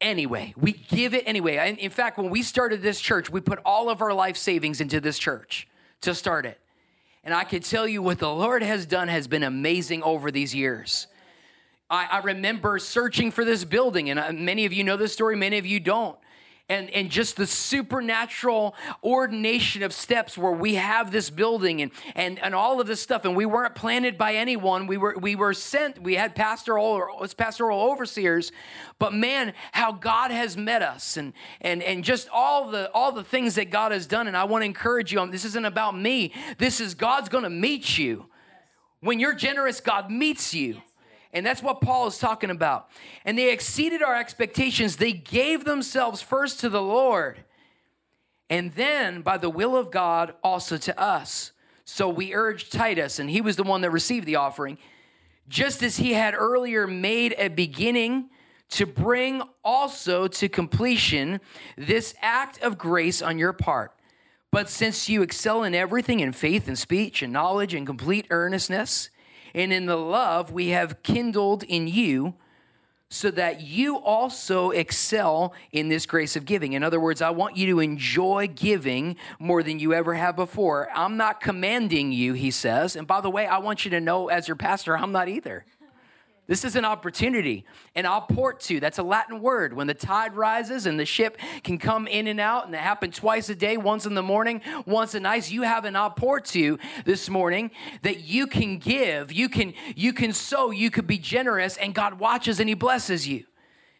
anyway. 0.00 0.54
We 0.56 0.72
give 0.72 1.14
it 1.14 1.24
anyway. 1.26 1.76
In 1.78 1.90
fact, 1.90 2.18
when 2.18 2.30
we 2.30 2.42
started 2.42 2.82
this 2.82 3.00
church, 3.00 3.30
we 3.30 3.40
put 3.40 3.58
all 3.64 3.88
of 3.88 4.02
our 4.02 4.12
life 4.12 4.36
savings 4.36 4.80
into 4.80 5.00
this 5.00 5.18
church 5.18 5.68
to 6.02 6.14
start 6.14 6.46
it. 6.46 6.60
And 7.26 7.34
I 7.34 7.42
can 7.42 7.60
tell 7.60 7.88
you 7.88 8.02
what 8.02 8.20
the 8.20 8.32
Lord 8.32 8.62
has 8.62 8.86
done 8.86 9.08
has 9.08 9.26
been 9.26 9.42
amazing 9.42 10.04
over 10.04 10.30
these 10.30 10.54
years. 10.54 11.08
I, 11.90 12.06
I 12.12 12.18
remember 12.18 12.78
searching 12.78 13.32
for 13.32 13.44
this 13.44 13.64
building, 13.64 14.10
and 14.10 14.20
uh, 14.20 14.32
many 14.32 14.64
of 14.64 14.72
you 14.72 14.84
know 14.84 14.96
this 14.96 15.12
story, 15.12 15.34
many 15.34 15.58
of 15.58 15.66
you 15.66 15.80
don't 15.80 16.16
and, 16.68 16.90
and 16.90 17.10
just 17.10 17.36
the 17.36 17.46
supernatural 17.46 18.74
ordination 19.04 19.82
of 19.82 19.92
steps 19.92 20.36
where 20.36 20.52
we 20.52 20.74
have 20.74 21.10
this 21.12 21.30
building 21.30 21.80
and, 21.82 21.92
and, 22.14 22.38
and 22.40 22.54
all 22.54 22.80
of 22.80 22.86
this 22.86 23.00
stuff. 23.00 23.24
And 23.24 23.36
we 23.36 23.46
weren't 23.46 23.74
planted 23.74 24.18
by 24.18 24.34
anyone. 24.34 24.86
We 24.86 24.96
were, 24.96 25.16
we 25.18 25.36
were 25.36 25.54
sent, 25.54 26.02
we 26.02 26.14
had 26.14 26.34
pastoral, 26.34 27.26
pastoral 27.36 27.80
overseers. 27.80 28.50
But 28.98 29.14
man, 29.14 29.54
how 29.72 29.92
God 29.92 30.30
has 30.30 30.56
met 30.56 30.82
us 30.82 31.16
and, 31.16 31.32
and, 31.60 31.82
and 31.82 32.02
just 32.02 32.28
all 32.32 32.70
the, 32.70 32.90
all 32.92 33.12
the 33.12 33.24
things 33.24 33.54
that 33.54 33.70
God 33.70 33.92
has 33.92 34.06
done. 34.06 34.26
And 34.26 34.36
I 34.36 34.44
want 34.44 34.62
to 34.62 34.66
encourage 34.66 35.12
you, 35.12 35.24
this 35.30 35.44
isn't 35.44 35.64
about 35.64 35.96
me. 35.96 36.32
This 36.58 36.80
is 36.80 36.94
God's 36.94 37.28
going 37.28 37.44
to 37.44 37.50
meet 37.50 37.96
you. 37.96 38.26
When 39.00 39.20
you're 39.20 39.34
generous, 39.34 39.80
God 39.80 40.10
meets 40.10 40.52
you. 40.52 40.82
And 41.36 41.44
that's 41.44 41.62
what 41.62 41.82
Paul 41.82 42.06
is 42.06 42.16
talking 42.16 42.48
about. 42.48 42.88
And 43.26 43.38
they 43.38 43.52
exceeded 43.52 44.02
our 44.02 44.16
expectations. 44.16 44.96
They 44.96 45.12
gave 45.12 45.66
themselves 45.66 46.22
first 46.22 46.60
to 46.60 46.70
the 46.70 46.80
Lord, 46.80 47.44
and 48.48 48.72
then 48.72 49.20
by 49.20 49.36
the 49.36 49.50
will 49.50 49.76
of 49.76 49.90
God 49.90 50.34
also 50.42 50.78
to 50.78 50.98
us. 50.98 51.52
So 51.84 52.08
we 52.08 52.34
urged 52.34 52.72
Titus, 52.72 53.18
and 53.18 53.28
he 53.28 53.42
was 53.42 53.56
the 53.56 53.64
one 53.64 53.82
that 53.82 53.90
received 53.90 54.26
the 54.26 54.36
offering, 54.36 54.78
just 55.46 55.82
as 55.82 55.98
he 55.98 56.14
had 56.14 56.34
earlier 56.34 56.86
made 56.86 57.34
a 57.36 57.48
beginning 57.48 58.30
to 58.70 58.86
bring 58.86 59.42
also 59.62 60.28
to 60.28 60.48
completion 60.48 61.40
this 61.76 62.14
act 62.22 62.62
of 62.62 62.78
grace 62.78 63.20
on 63.20 63.38
your 63.38 63.52
part. 63.52 63.92
But 64.50 64.70
since 64.70 65.08
you 65.08 65.20
excel 65.20 65.64
in 65.64 65.74
everything 65.74 66.20
in 66.20 66.32
faith 66.32 66.66
and 66.66 66.78
speech 66.78 67.20
and 67.20 67.30
knowledge 67.30 67.74
and 67.74 67.86
complete 67.86 68.26
earnestness, 68.30 69.10
and 69.56 69.72
in 69.72 69.86
the 69.86 69.96
love 69.96 70.52
we 70.52 70.68
have 70.68 71.02
kindled 71.02 71.64
in 71.64 71.88
you, 71.88 72.34
so 73.08 73.30
that 73.30 73.60
you 73.60 73.98
also 73.98 74.70
excel 74.70 75.54
in 75.70 75.88
this 75.88 76.06
grace 76.06 76.34
of 76.34 76.44
giving. 76.44 76.72
In 76.72 76.82
other 76.82 76.98
words, 76.98 77.22
I 77.22 77.30
want 77.30 77.56
you 77.56 77.66
to 77.74 77.80
enjoy 77.80 78.48
giving 78.52 79.16
more 79.38 79.62
than 79.62 79.78
you 79.78 79.94
ever 79.94 80.14
have 80.14 80.34
before. 80.34 80.88
I'm 80.92 81.16
not 81.16 81.40
commanding 81.40 82.10
you, 82.10 82.32
he 82.32 82.50
says. 82.50 82.96
And 82.96 83.06
by 83.06 83.20
the 83.20 83.30
way, 83.30 83.46
I 83.46 83.58
want 83.58 83.84
you 83.84 83.92
to 83.92 84.00
know 84.00 84.28
as 84.28 84.48
your 84.48 84.56
pastor, 84.56 84.98
I'm 84.98 85.12
not 85.12 85.28
either. 85.28 85.64
This 86.46 86.64
is 86.64 86.76
an 86.76 86.84
opportunity, 86.84 87.64
and 87.96 88.06
I'll 88.06 88.20
port 88.20 88.60
to. 88.60 88.78
That's 88.78 88.98
a 88.98 89.02
Latin 89.02 89.40
word. 89.40 89.72
When 89.72 89.88
the 89.88 89.94
tide 89.94 90.36
rises 90.36 90.86
and 90.86 90.98
the 90.98 91.04
ship 91.04 91.38
can 91.64 91.76
come 91.76 92.06
in 92.06 92.28
and 92.28 92.38
out, 92.38 92.66
and 92.66 92.74
it 92.74 92.80
happens 92.80 93.16
twice 93.16 93.48
a 93.48 93.56
day, 93.56 93.76
once 93.76 94.06
in 94.06 94.14
the 94.14 94.22
morning, 94.22 94.60
once 94.86 95.16
at 95.16 95.22
night. 95.22 95.50
You 95.50 95.62
have 95.62 95.84
an 95.84 95.96
port 96.12 96.44
to 96.46 96.78
this 97.04 97.28
morning 97.28 97.72
that 98.02 98.20
you 98.20 98.46
can 98.46 98.78
give, 98.78 99.32
you 99.32 99.48
can 99.48 99.74
you 99.96 100.12
can 100.12 100.32
sow, 100.32 100.70
you 100.70 100.90
could 100.90 101.06
be 101.06 101.18
generous, 101.18 101.76
and 101.76 101.94
God 101.94 102.20
watches 102.20 102.60
and 102.60 102.68
He 102.68 102.74
blesses 102.74 103.26
you. 103.26 103.44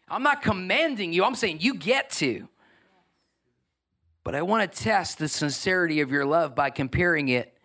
I'm 0.07 0.23
not 0.23 0.41
commanding 0.41 1.11
you. 1.11 1.25
I'm 1.25 1.35
saying 1.35 1.57
you 1.59 1.73
get 1.73 2.11
to. 2.11 2.47
But 4.23 4.35
I 4.35 4.41
want 4.41 4.71
to 4.71 4.83
test 4.83 5.17
the 5.17 5.27
sincerity 5.27 5.99
of 5.99 6.11
your 6.11 6.25
love 6.25 6.55
by 6.55 6.69
comparing 6.69 7.27
it 7.27 7.56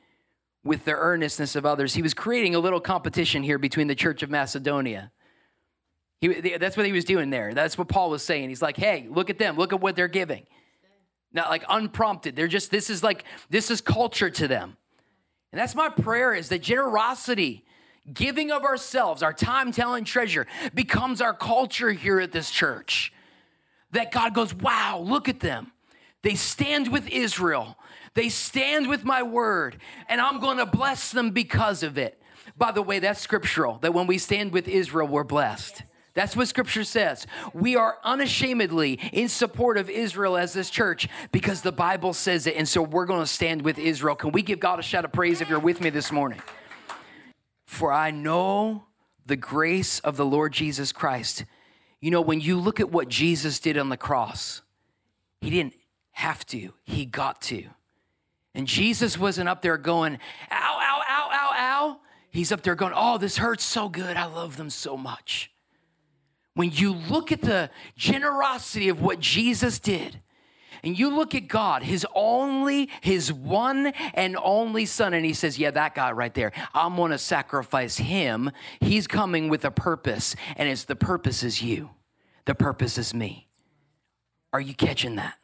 with 0.65 0.85
the 0.85 0.93
earnestness 0.93 1.57
of 1.57 1.67
others. 1.67 1.95
He 1.95 2.03
was 2.03 2.15
creating 2.15 2.55
a 2.55 2.59
little 2.59 2.81
competition 2.81 3.43
here 3.43 3.59
between 3.59 3.89
the 3.89 3.95
church 3.95 4.23
of 4.23 4.31
Macedonia. 4.31 5.11
He, 6.21 6.57
that's 6.57 6.77
what 6.77 6.87
he 6.87 6.93
was 6.93 7.05
doing 7.05 7.31
there. 7.31 7.53
That's 7.53 7.77
what 7.77 7.89
Paul 7.89 8.11
was 8.11 8.23
saying. 8.23 8.49
He's 8.49 8.63
like, 8.63 8.77
hey, 8.77 9.09
look 9.11 9.29
at 9.29 9.39
them. 9.39 9.57
Look 9.57 9.73
at 9.73 9.81
what 9.81 9.97
they're 9.97 10.07
giving. 10.07 10.47
Not 11.33 11.51
like 11.51 11.65
unprompted. 11.69 12.37
They're 12.37 12.47
just, 12.47 12.71
this 12.71 12.91
is 12.91 13.03
like, 13.03 13.25
this 13.51 13.71
is 13.71 13.81
culture 13.81 14.31
to 14.31 14.47
them. 14.47 14.77
And 15.51 15.61
that's 15.61 15.75
my 15.75 15.89
prayer 15.89 16.33
is 16.33 16.49
that 16.51 16.63
generosity, 16.63 17.65
giving 18.13 18.53
of 18.53 18.63
ourselves, 18.63 19.23
our 19.23 19.33
time, 19.33 19.73
talent, 19.73 20.07
treasure 20.07 20.47
becomes 20.75 21.21
our 21.21 21.35
culture 21.35 21.91
here 21.91 22.21
at 22.21 22.33
this 22.33 22.51
church. 22.51 23.13
That 23.91 24.13
God 24.13 24.33
goes, 24.33 24.55
wow, 24.55 25.01
look 25.05 25.29
at 25.29 25.41
them. 25.41 25.73
They 26.23 26.37
stand 26.37 26.89
with 26.89 27.09
Israel. 27.09 27.77
They 28.15 28.29
stand 28.29 28.89
with 28.89 29.05
my 29.05 29.23
word, 29.23 29.79
and 30.09 30.21
I'm 30.21 30.39
going 30.39 30.59
to 30.59 30.67
bless 30.67 31.13
them 31.13 31.31
because 31.31 31.83
of 31.83 31.97
it. 31.97 32.21
By 32.57 32.73
the 32.73 32.83
way, 32.83 32.99
that's 32.99 33.21
scriptural, 33.21 33.79
that 33.79 33.95
when 33.95 34.07
we 34.07 34.19
stand 34.19 34.53
with 34.53 34.69
Israel, 34.69 35.09
we're 35.09 35.25
blessed. 35.25 35.83
That's 36.15 36.37
what 36.37 36.47
scripture 36.47 36.85
says. 36.85 37.27
We 37.55 37.77
are 37.77 37.97
unashamedly 38.05 38.99
in 39.13 39.29
support 39.29 39.79
of 39.79 39.89
Israel 39.89 40.37
as 40.37 40.53
this 40.53 40.69
church 40.69 41.09
because 41.31 41.63
the 41.63 41.73
Bible 41.73 42.13
says 42.13 42.47
it. 42.47 42.55
And 42.57 42.69
so 42.69 42.83
we're 42.83 43.07
going 43.07 43.23
to 43.23 43.27
stand 43.27 43.63
with 43.63 43.79
Israel. 43.79 44.15
Can 44.15 44.31
we 44.33 44.43
give 44.43 44.61
God 44.61 44.79
a 44.79 44.83
shout 44.83 45.07
of 45.07 45.13
praise 45.13 45.41
if 45.41 45.49
you're 45.49 45.59
with 45.59 45.81
me 45.81 45.89
this 45.89 46.13
morning? 46.13 46.43
For 47.67 47.91
I 47.91 48.11
know 48.11 48.85
the 49.25 49.37
grace 49.37 50.01
of 50.01 50.19
the 50.19 50.27
Lord 50.27 50.53
Jesus 50.53 50.93
Christ. 50.93 51.47
You 52.01 52.11
know, 52.11 52.21
when 52.21 52.43
you 52.43 52.59
look 52.59 52.79
at 52.79 52.91
what 52.91 53.09
Jesus 53.09 53.59
did 53.59 53.79
on 53.79 53.89
the 53.89 53.97
cross, 53.97 54.61
he 55.41 55.49
didn't 55.49 55.75
have 56.11 56.45
to, 56.47 56.75
he 56.85 57.07
got 57.07 57.41
to. 57.43 57.65
And 58.55 58.67
Jesus 58.67 59.19
wasn't 59.19 59.49
up 59.49 59.63
there 59.63 59.79
going, 59.79 60.19
ow, 60.51 60.79
ow, 60.81 61.03
ow, 61.09 61.29
ow, 61.33 61.53
ow. 61.57 62.01
He's 62.31 62.53
up 62.53 62.63
there 62.63 62.75
going, 62.75 62.93
oh, 62.95 63.19
this 63.19 63.39
hurts 63.39 63.65
so 63.65 63.89
good. 63.89 64.17
I 64.17 64.27
love 64.27 64.57
them 64.57 64.71
so 64.71 64.97
much. 64.97 65.51
When 66.55 66.71
you 66.71 66.93
look 66.93 67.33
at 67.33 67.41
the 67.41 67.71
generosity 67.97 68.89
of 68.89 69.01
what 69.01 69.21
Jesus 69.21 69.79
did, 69.79 70.21
and 70.85 70.99
you 70.99 71.15
look 71.15 71.35
at 71.35 71.47
God, 71.49 71.83
his 71.83 72.07
only, 72.15 72.91
his 73.01 73.33
one 73.33 73.89
and 74.15 74.37
only 74.43 74.85
son, 74.85 75.15
and 75.15 75.25
he 75.25 75.33
says, 75.33 75.59
Yeah, 75.59 75.71
that 75.71 75.95
guy 75.95 76.11
right 76.13 76.35
there, 76.35 76.53
I'm 76.75 76.97
gonna 76.97 77.19
sacrifice 77.19 77.97
him. 77.99 78.51
He's 78.81 79.07
coming 79.07 79.49
with 79.49 79.65
a 79.65 79.71
purpose, 79.71 80.35
and 80.57 80.69
it's 80.69 80.85
the 80.85 80.97
purpose 80.97 81.43
is 81.43 81.63
you, 81.63 81.91
the 82.47 82.55
purpose 82.55 82.99
is 82.99 83.15
me. 83.15 83.49
Are 84.53 84.61
you 84.61 84.75
catching 84.75 85.17
that? 85.17 85.35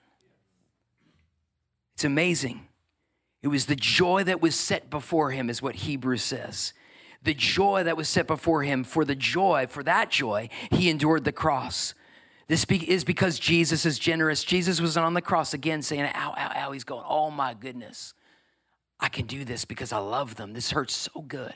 It's 1.95 2.05
amazing. 2.05 2.68
It 3.43 3.49
was 3.49 3.67
the 3.67 3.77
joy 3.77 4.25
that 4.25 4.43
was 4.43 4.55
set 4.55 4.91
before 4.91 5.31
him, 5.31 5.49
is 5.49 5.63
what 5.63 5.77
Hebrews 5.77 6.23
says. 6.23 6.73
The 7.23 7.35
joy 7.35 7.85
that 7.85 7.97
was 7.97 8.09
set 8.09 8.27
before 8.27 8.63
him, 8.63 8.85
for 8.85 9.05
the 9.05 9.15
joy, 9.15 9.67
for 9.69 9.83
that 9.85 10.11
joy, 10.11 10.49
he 10.71 10.89
endured 10.89 11.25
the 11.25 11.33
cross. 11.33 11.95
This 12.49 12.65
is 12.69 13.05
because 13.05 13.39
Jesus 13.39 13.85
is 13.85 13.99
generous. 13.99 14.43
Jesus 14.43 14.81
was 14.81 14.97
on 14.97 15.15
the 15.15 15.21
cross 15.21 15.53
again 15.53 15.83
saying, 15.83 16.11
ow, 16.15 16.35
ow, 16.37 16.53
ow. 16.57 16.73
He's 16.73 16.85
going, 16.85 17.05
oh 17.07 17.31
my 17.31 17.55
goodness. 17.55 18.15
I 18.99 19.09
can 19.09 19.27
do 19.27 19.45
this 19.45 19.65
because 19.65 19.93
I 19.93 19.99
love 19.99 20.35
them. 20.37 20.55
This 20.55 20.71
hurts 20.71 20.95
so 20.95 21.21
good. 21.21 21.55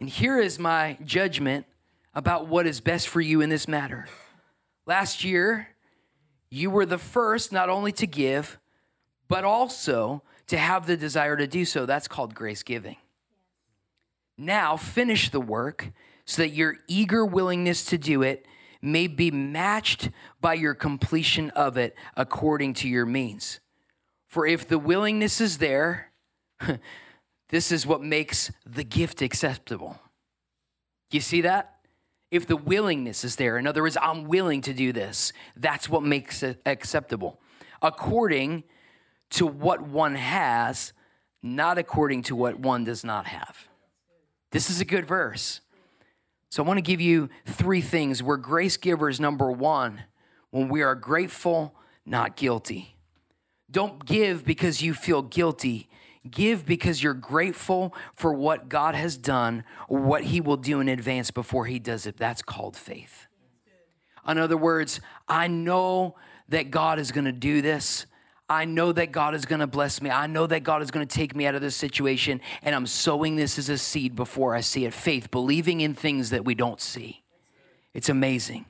And 0.00 0.08
here 0.08 0.38
is 0.38 0.58
my 0.58 0.96
judgment 1.04 1.66
about 2.14 2.46
what 2.46 2.66
is 2.66 2.80
best 2.80 3.08
for 3.08 3.20
you 3.20 3.40
in 3.40 3.50
this 3.50 3.66
matter. 3.68 4.06
Last 4.86 5.24
year, 5.24 5.68
you 6.50 6.70
were 6.70 6.86
the 6.86 6.98
first 6.98 7.52
not 7.52 7.68
only 7.68 7.92
to 7.92 8.06
give, 8.06 8.58
but 9.28 9.44
also 9.44 10.22
to 10.46 10.56
have 10.56 10.86
the 10.86 10.96
desire 10.96 11.36
to 11.36 11.46
do 11.46 11.64
so. 11.64 11.86
That's 11.86 12.08
called 12.08 12.34
grace 12.34 12.62
giving. 12.62 12.96
Now 14.36 14.76
finish 14.76 15.30
the 15.30 15.40
work 15.40 15.90
so 16.24 16.42
that 16.42 16.50
your 16.50 16.76
eager 16.86 17.24
willingness 17.24 17.84
to 17.86 17.98
do 17.98 18.22
it 18.22 18.46
may 18.80 19.06
be 19.06 19.30
matched 19.30 20.10
by 20.40 20.54
your 20.54 20.74
completion 20.74 21.50
of 21.50 21.76
it 21.76 21.96
according 22.16 22.74
to 22.74 22.88
your 22.88 23.04
means. 23.04 23.60
For 24.28 24.46
if 24.46 24.68
the 24.68 24.78
willingness 24.78 25.40
is 25.40 25.58
there, 25.58 26.12
this 27.48 27.72
is 27.72 27.86
what 27.86 28.02
makes 28.02 28.52
the 28.64 28.84
gift 28.84 29.22
acceptable. 29.22 29.98
You 31.10 31.20
see 31.20 31.40
that? 31.40 31.77
If 32.30 32.46
the 32.46 32.56
willingness 32.56 33.24
is 33.24 33.36
there. 33.36 33.58
In 33.58 33.66
other 33.66 33.82
words, 33.82 33.96
I'm 34.00 34.24
willing 34.24 34.60
to 34.62 34.74
do 34.74 34.92
this. 34.92 35.32
That's 35.56 35.88
what 35.88 36.02
makes 36.02 36.42
it 36.42 36.60
acceptable. 36.66 37.40
According 37.80 38.64
to 39.30 39.46
what 39.46 39.82
one 39.82 40.14
has, 40.14 40.92
not 41.42 41.78
according 41.78 42.22
to 42.24 42.36
what 42.36 42.58
one 42.58 42.84
does 42.84 43.04
not 43.04 43.26
have. 43.26 43.68
This 44.50 44.70
is 44.70 44.80
a 44.80 44.84
good 44.84 45.06
verse. 45.06 45.60
So 46.50 46.62
I 46.62 46.66
want 46.66 46.78
to 46.78 46.82
give 46.82 47.00
you 47.00 47.28
three 47.46 47.82
things. 47.82 48.22
We're 48.22 48.38
grace 48.38 48.76
givers, 48.76 49.20
number 49.20 49.50
one, 49.50 50.02
when 50.50 50.68
we 50.68 50.82
are 50.82 50.94
grateful, 50.94 51.74
not 52.06 52.36
guilty. 52.36 52.96
Don't 53.70 54.04
give 54.06 54.44
because 54.44 54.80
you 54.80 54.94
feel 54.94 55.20
guilty. 55.20 55.88
Give 56.28 56.64
because 56.66 57.02
you're 57.02 57.14
grateful 57.14 57.94
for 58.14 58.32
what 58.32 58.68
God 58.68 58.94
has 58.94 59.16
done 59.16 59.64
what 59.88 60.24
He 60.24 60.40
will 60.40 60.56
do 60.56 60.80
in 60.80 60.88
advance 60.88 61.30
before 61.30 61.66
He 61.66 61.78
does 61.78 62.06
it. 62.06 62.16
That's 62.16 62.42
called 62.42 62.76
faith. 62.76 63.26
In 64.26 64.38
other 64.38 64.56
words, 64.56 65.00
I 65.26 65.48
know 65.48 66.16
that 66.48 66.70
God 66.70 66.98
is 66.98 67.12
going 67.12 67.24
to 67.24 67.32
do 67.32 67.62
this. 67.62 68.06
I 68.50 68.64
know 68.64 68.92
that 68.92 69.12
God 69.12 69.34
is 69.34 69.44
going 69.44 69.60
to 69.60 69.66
bless 69.66 70.00
me. 70.00 70.10
I 70.10 70.26
know 70.26 70.46
that 70.46 70.60
God 70.60 70.82
is 70.82 70.90
going 70.90 71.06
to 71.06 71.14
take 71.14 71.36
me 71.36 71.46
out 71.46 71.54
of 71.54 71.60
this 71.60 71.76
situation. 71.76 72.40
And 72.62 72.74
I'm 72.74 72.86
sowing 72.86 73.36
this 73.36 73.58
as 73.58 73.68
a 73.68 73.76
seed 73.76 74.16
before 74.16 74.54
I 74.54 74.60
see 74.60 74.86
it. 74.86 74.94
Faith, 74.94 75.30
believing 75.30 75.80
in 75.80 75.94
things 75.94 76.30
that 76.30 76.44
we 76.44 76.54
don't 76.54 76.80
see. 76.80 77.22
It's 77.92 78.08
amazing. 78.08 78.66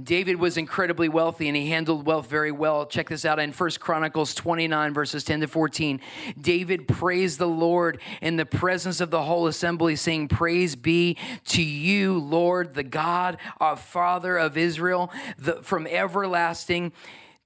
David 0.00 0.36
was 0.36 0.56
incredibly 0.56 1.08
wealthy 1.08 1.48
and 1.48 1.56
he 1.56 1.68
handled 1.68 2.06
wealth 2.06 2.30
very 2.30 2.52
well. 2.52 2.86
Check 2.86 3.08
this 3.08 3.24
out 3.24 3.40
in 3.40 3.50
First 3.50 3.80
Chronicles 3.80 4.34
29, 4.34 4.94
verses 4.94 5.24
10 5.24 5.40
to 5.40 5.48
14. 5.48 6.00
David 6.40 6.86
praised 6.86 7.40
the 7.40 7.48
Lord 7.48 8.00
in 8.22 8.36
the 8.36 8.46
presence 8.46 9.00
of 9.00 9.10
the 9.10 9.22
whole 9.22 9.48
assembly, 9.48 9.96
saying, 9.96 10.28
Praise 10.28 10.76
be 10.76 11.16
to 11.46 11.62
you, 11.62 12.18
Lord, 12.20 12.74
the 12.74 12.84
God, 12.84 13.38
our 13.58 13.76
Father 13.76 14.38
of 14.38 14.56
Israel, 14.56 15.10
the, 15.36 15.60
from 15.62 15.88
everlasting 15.88 16.92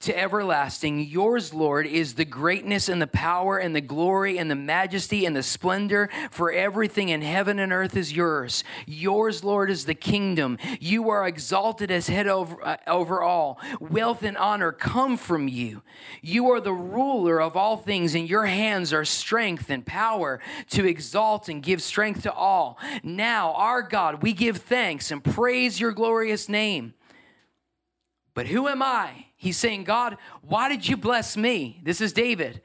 to 0.05 0.19
everlasting. 0.19 1.01
Yours, 1.01 1.53
Lord, 1.55 1.87
is 1.87 2.15
the 2.15 2.25
greatness 2.25 2.89
and 2.89 3.01
the 3.01 3.07
power 3.07 3.59
and 3.59 3.75
the 3.75 3.81
glory 3.81 4.39
and 4.39 4.51
the 4.51 4.55
majesty 4.55 5.25
and 5.25 5.35
the 5.35 5.43
splendor, 5.43 6.11
for 6.31 6.53
everything 6.53 7.09
in 7.09 7.23
heaven 7.23 7.59
and 7.59 7.73
earth 7.73 7.97
is 7.97 8.13
yours. 8.13 8.65
Yours, 8.87 9.43
Lord, 9.43 9.71
is 9.71 9.87
the 9.87 9.95
kingdom. 9.95 10.59
You 10.81 11.11
are 11.11 11.27
exalted 11.27 11.91
as 11.91 12.09
head 12.09 12.27
over, 12.27 12.65
uh, 12.65 12.77
over 12.87 13.23
all. 13.23 13.59
Wealth 13.81 14.23
and 14.23 14.37
honor 14.37 14.73
come 14.73 15.17
from 15.17 15.49
you. 15.49 15.83
You 16.23 16.51
are 16.51 16.61
the 16.61 16.73
ruler 16.73 17.41
of 17.41 17.57
all 17.57 17.77
things. 17.77 18.15
and 18.15 18.29
your 18.29 18.47
hands 18.47 18.93
are 18.93 19.05
strength 19.05 19.71
and 19.71 19.85
power 19.85 20.41
to 20.71 20.87
exalt 20.87 21.49
and 21.49 21.63
give 21.63 21.83
strength 21.83 22.23
to 22.23 22.33
all. 22.33 22.79
Now, 23.03 23.53
our 23.55 23.83
God, 23.83 24.23
we 24.23 24.33
give 24.33 24.59
thanks 24.59 25.11
and 25.11 25.23
praise 25.25 25.81
your 25.81 25.93
glorious 25.93 26.49
name. 26.49 26.95
But 28.35 28.49
who 28.49 28.69
am 28.69 28.83
I? 28.83 29.27
He's 29.45 29.59
saying, 29.59 29.85
God, 29.85 30.17
why 30.41 30.71
did 30.71 30.89
you 30.89 30.97
bless 30.97 31.37
me? 31.37 31.79
This 31.83 32.01
is 32.01 32.15
David. 32.15 32.63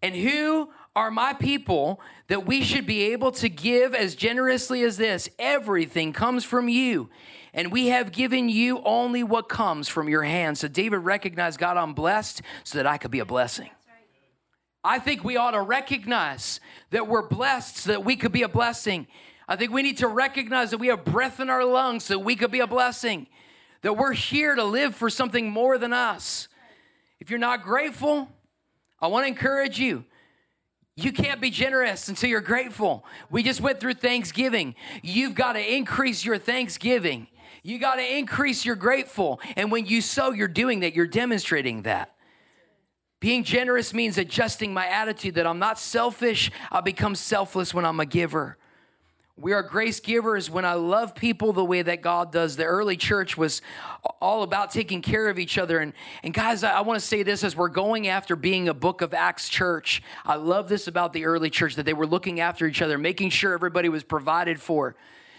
And 0.00 0.14
who 0.14 0.70
are 0.94 1.10
my 1.10 1.32
people 1.32 2.00
that 2.28 2.46
we 2.46 2.62
should 2.62 2.86
be 2.86 3.12
able 3.12 3.32
to 3.32 3.48
give 3.48 3.92
as 3.92 4.14
generously 4.14 4.84
as 4.84 4.98
this? 4.98 5.28
Everything 5.36 6.12
comes 6.12 6.44
from 6.44 6.68
you. 6.68 7.10
And 7.52 7.72
we 7.72 7.88
have 7.88 8.12
given 8.12 8.48
you 8.48 8.80
only 8.84 9.24
what 9.24 9.48
comes 9.48 9.88
from 9.88 10.08
your 10.08 10.22
hand. 10.22 10.58
So 10.58 10.68
David 10.68 10.98
recognized, 10.98 11.58
God, 11.58 11.76
I'm 11.76 11.92
blessed 11.92 12.40
so 12.62 12.78
that 12.78 12.86
I 12.86 12.98
could 12.98 13.10
be 13.10 13.18
a 13.18 13.24
blessing. 13.24 13.70
I 14.84 15.00
think 15.00 15.24
we 15.24 15.36
ought 15.36 15.50
to 15.50 15.60
recognize 15.60 16.60
that 16.90 17.08
we're 17.08 17.26
blessed 17.26 17.78
so 17.78 17.90
that 17.90 18.04
we 18.04 18.14
could 18.14 18.30
be 18.30 18.42
a 18.42 18.48
blessing. 18.48 19.08
I 19.48 19.56
think 19.56 19.72
we 19.72 19.82
need 19.82 19.96
to 19.96 20.06
recognize 20.06 20.70
that 20.70 20.78
we 20.78 20.86
have 20.86 21.04
breath 21.04 21.40
in 21.40 21.50
our 21.50 21.64
lungs 21.64 22.04
so 22.04 22.16
we 22.16 22.36
could 22.36 22.52
be 22.52 22.60
a 22.60 22.68
blessing 22.68 23.26
that 23.82 23.96
we're 23.96 24.12
here 24.12 24.54
to 24.54 24.64
live 24.64 24.94
for 24.94 25.10
something 25.10 25.50
more 25.50 25.78
than 25.78 25.92
us. 25.92 26.48
If 27.20 27.30
you're 27.30 27.38
not 27.38 27.62
grateful, 27.62 28.28
I 29.00 29.08
want 29.08 29.24
to 29.24 29.28
encourage 29.28 29.78
you. 29.78 30.04
You 30.96 31.12
can't 31.12 31.40
be 31.40 31.50
generous 31.50 32.08
until 32.08 32.30
you're 32.30 32.40
grateful. 32.40 33.04
We 33.30 33.42
just 33.42 33.60
went 33.60 33.80
through 33.80 33.94
Thanksgiving. 33.94 34.74
You've 35.02 35.34
got 35.34 35.52
to 35.52 35.74
increase 35.74 36.24
your 36.24 36.38
Thanksgiving. 36.38 37.28
You 37.62 37.78
got 37.78 37.96
to 37.96 38.16
increase 38.16 38.64
your 38.64 38.76
grateful. 38.76 39.40
And 39.56 39.70
when 39.70 39.86
you 39.86 40.00
sow, 40.00 40.30
you're 40.30 40.48
doing 40.48 40.80
that, 40.80 40.94
you're 40.94 41.06
demonstrating 41.06 41.82
that. 41.82 42.14
Being 43.20 43.44
generous 43.44 43.92
means 43.92 44.18
adjusting 44.18 44.72
my 44.72 44.86
attitude 44.86 45.34
that 45.34 45.46
I'm 45.46 45.58
not 45.58 45.78
selfish, 45.78 46.50
I 46.70 46.80
become 46.80 47.14
selfless 47.14 47.74
when 47.74 47.84
I'm 47.84 48.00
a 48.00 48.06
giver. 48.06 48.56
We 49.38 49.52
are 49.52 49.62
grace 49.62 50.00
givers 50.00 50.48
when 50.48 50.64
I 50.64 50.72
love 50.72 51.14
people 51.14 51.52
the 51.52 51.64
way 51.64 51.82
that 51.82 52.00
God 52.00 52.32
does. 52.32 52.56
The 52.56 52.64
early 52.64 52.96
church 52.96 53.36
was 53.36 53.60
all 54.18 54.42
about 54.42 54.70
taking 54.70 55.02
care 55.02 55.28
of 55.28 55.38
each 55.38 55.58
other. 55.58 55.78
And, 55.78 55.92
and 56.22 56.32
guys, 56.32 56.64
I, 56.64 56.78
I 56.78 56.80
want 56.80 56.98
to 56.98 57.06
say 57.06 57.22
this 57.22 57.44
as 57.44 57.54
we're 57.54 57.68
going 57.68 58.08
after 58.08 58.34
being 58.34 58.66
a 58.66 58.74
book 58.74 59.02
of 59.02 59.12
Acts 59.12 59.50
church. 59.50 60.02
I 60.24 60.36
love 60.36 60.70
this 60.70 60.88
about 60.88 61.12
the 61.12 61.26
early 61.26 61.50
church 61.50 61.74
that 61.74 61.84
they 61.84 61.92
were 61.92 62.06
looking 62.06 62.40
after 62.40 62.66
each 62.66 62.80
other, 62.80 62.96
making 62.96 63.28
sure 63.28 63.52
everybody 63.52 63.90
was 63.90 64.02
provided 64.02 64.58
for 64.58 64.96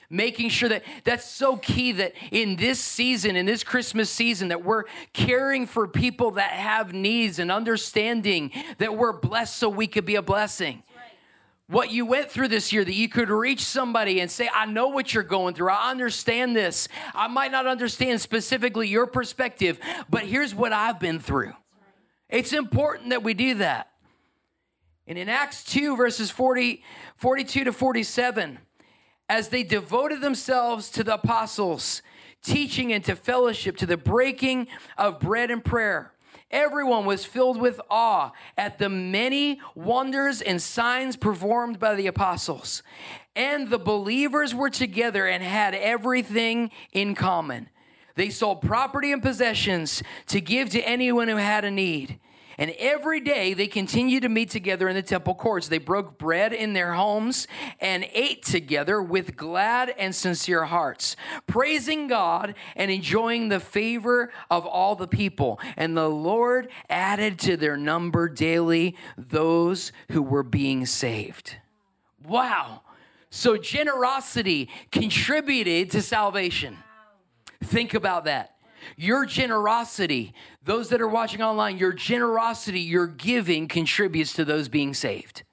making 0.10 0.48
sure 0.48 0.70
that 0.70 0.84
that's 1.04 1.26
so 1.26 1.58
key 1.58 1.92
that 1.92 2.14
in 2.32 2.56
this 2.56 2.80
season 2.80 3.36
in 3.36 3.46
this 3.46 3.62
christmas 3.62 4.10
season 4.10 4.48
that 4.48 4.64
we're 4.64 4.86
caring 5.12 5.68
for 5.68 5.86
people 5.86 6.32
that 6.32 6.52
have 6.52 6.94
needs 6.94 7.40
and 7.40 7.52
understanding 7.52 8.50
that 8.78 8.96
we're 8.96 9.12
blessed 9.12 9.58
so 9.58 9.68
we 9.68 9.86
could 9.86 10.06
be 10.06 10.16
a 10.16 10.22
blessing 10.22 10.82
what 11.70 11.92
you 11.92 12.06
went 12.06 12.32
through 12.32 12.48
this 12.48 12.72
year, 12.72 12.86
that 12.86 12.94
you 12.94 13.10
could 13.10 13.30
reach 13.30 13.64
somebody 13.64 14.22
and 14.22 14.32
say, 14.32 14.50
I 14.54 14.66
know 14.66 14.88
what 14.88 15.14
you're 15.14 15.24
going 15.24 15.54
through. 15.54 15.70
I 15.70 15.92
understand 15.92 16.56
this. 16.56 16.88
I 17.14 17.28
might 17.28 17.52
not 17.52 17.68
understand 17.68 18.22
specifically 18.22 18.88
your 18.88 19.06
perspective, 19.06 19.80
but 20.10 20.24
here's 20.24 20.56
what 20.56 20.72
I've 20.72 21.00
been 21.00 21.20
through. 21.20 21.54
It's 22.30 22.54
important 22.54 23.10
that 23.10 23.24
we 23.24 23.34
do 23.34 23.56
that. 23.56 23.90
And 25.08 25.18
in 25.18 25.30
Acts 25.30 25.64
2, 25.66 25.96
verses 25.96 26.30
40, 26.30 26.84
42 27.16 27.66
to 27.66 27.74
47, 27.74 28.60
as 29.30 29.50
they 29.50 29.64
devoted 29.64 30.22
themselves 30.22 30.90
to 30.92 31.04
the 31.04 31.16
apostles, 31.16 32.02
teaching 32.44 32.94
and 32.94 33.04
to 33.06 33.16
fellowship, 33.16 33.78
to 33.78 33.86
the 33.86 33.98
breaking 33.98 34.68
of 34.98 35.20
bread 35.20 35.52
and 35.52 35.64
prayer, 35.64 36.14
Everyone 36.50 37.06
was 37.06 37.26
filled 37.26 37.60
with 37.60 37.82
awe 37.90 38.32
at 38.58 38.78
the 38.78 38.88
many 38.90 39.60
wonders 39.76 40.42
and 40.42 40.62
signs 40.62 41.18
performed 41.18 41.78
by 41.80 41.96
the 41.96 42.08
apostles. 42.08 42.84
And 43.36 43.70
the 43.70 43.80
believers 43.80 44.56
were 44.56 44.70
together 44.70 45.28
and 45.28 45.44
had 45.44 45.76
everything 45.76 46.72
in 46.94 47.16
common. 47.16 47.70
They 48.16 48.30
sold 48.30 48.62
property 48.62 49.12
and 49.12 49.22
possessions 49.22 50.02
to 50.28 50.42
give 50.42 50.70
to 50.72 50.82
anyone 50.82 51.28
who 51.28 51.36
had 51.36 51.66
a 51.66 51.72
need. 51.72 52.20
And 52.58 52.72
every 52.80 53.20
day 53.20 53.54
they 53.54 53.68
continued 53.68 54.24
to 54.24 54.30
meet 54.30 54.50
together 54.50 54.90
in 54.90 54.96
the 54.96 55.04
temple 55.04 55.36
courts. 55.36 55.68
They 55.68 55.78
broke 55.78 56.18
bread 56.18 56.54
in 56.54 56.74
their 56.74 56.94
homes 56.94 57.48
and 57.80 58.08
ate 58.14 58.44
together 58.44 59.02
with 59.02 59.36
glad 59.38 59.94
and 59.98 60.16
sincere 60.16 60.66
hearts, 60.66 61.16
praising 61.46 62.08
God 62.08 62.56
and 62.76 62.90
enjoying 62.90 63.50
the 63.50 63.60
favor 63.60 64.32
of 64.50 64.66
all 64.66 64.96
the 64.96 65.08
people. 65.08 65.60
And 65.76 65.96
the 65.96 66.10
Lord 66.10 66.70
added 66.90 67.38
to 67.40 67.58
their 67.58 67.78
number 67.78 68.28
daily 68.28 68.96
those 69.18 69.92
who 70.12 70.24
were 70.24 70.44
being 70.44 70.86
saved. 70.88 71.58
Wow. 72.26 72.82
So 73.30 73.58
generosity 73.58 74.70
contributed 74.92 75.92
to 75.92 76.02
salvation. 76.02 76.78
Think 77.64 77.94
about 77.94 78.26
that. 78.26 78.57
Your 78.96 79.26
generosity, 79.26 80.34
those 80.64 80.90
that 80.90 81.02
are 81.02 81.08
watching 81.08 81.42
online, 81.42 81.78
your 81.78 81.94
generosity, 81.94 82.80
your 82.80 83.08
giving 83.08 83.68
contributes 83.68 84.34
to 84.34 84.46
those 84.46 84.70
being 84.70 84.94
saved. 84.94 85.44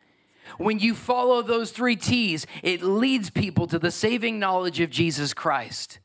When 0.59 0.79
you 0.79 0.95
follow 0.95 1.43
those 1.43 1.73
three 1.73 1.97
T's, 1.97 2.47
it 2.63 2.83
leads 2.83 3.31
people 3.31 3.67
to 3.67 3.79
the 3.79 3.91
saving 3.91 4.39
knowledge 4.39 4.81
of 4.81 4.91
Jesus 4.91 5.35
Christ. 5.35 5.99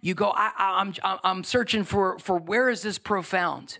You 0.00 0.14
go, 0.14 0.32
I, 0.34 0.80
am 0.80 0.94
I'm, 1.04 1.18
I'm 1.22 1.44
searching 1.44 1.84
for, 1.84 2.18
for 2.18 2.38
where 2.38 2.70
is 2.70 2.82
this 2.82 2.98
profound? 2.98 3.78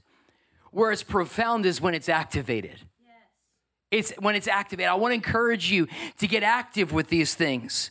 Where 0.71 0.93
it's 0.93 1.03
profound 1.03 1.65
is 1.65 1.81
when 1.81 1.95
it's 1.95 2.09
activated. 2.09 2.77
It's 3.91 4.13
when 4.21 4.37
it's 4.37 4.47
activated. 4.47 4.91
I 4.91 4.95
want 4.95 5.13
to 5.13 5.17
encourage 5.17 5.71
you 5.71 5.89
to 6.19 6.29
get 6.29 6.43
active 6.43 6.93
with 6.93 7.09
these 7.09 7.35
things. 7.35 7.91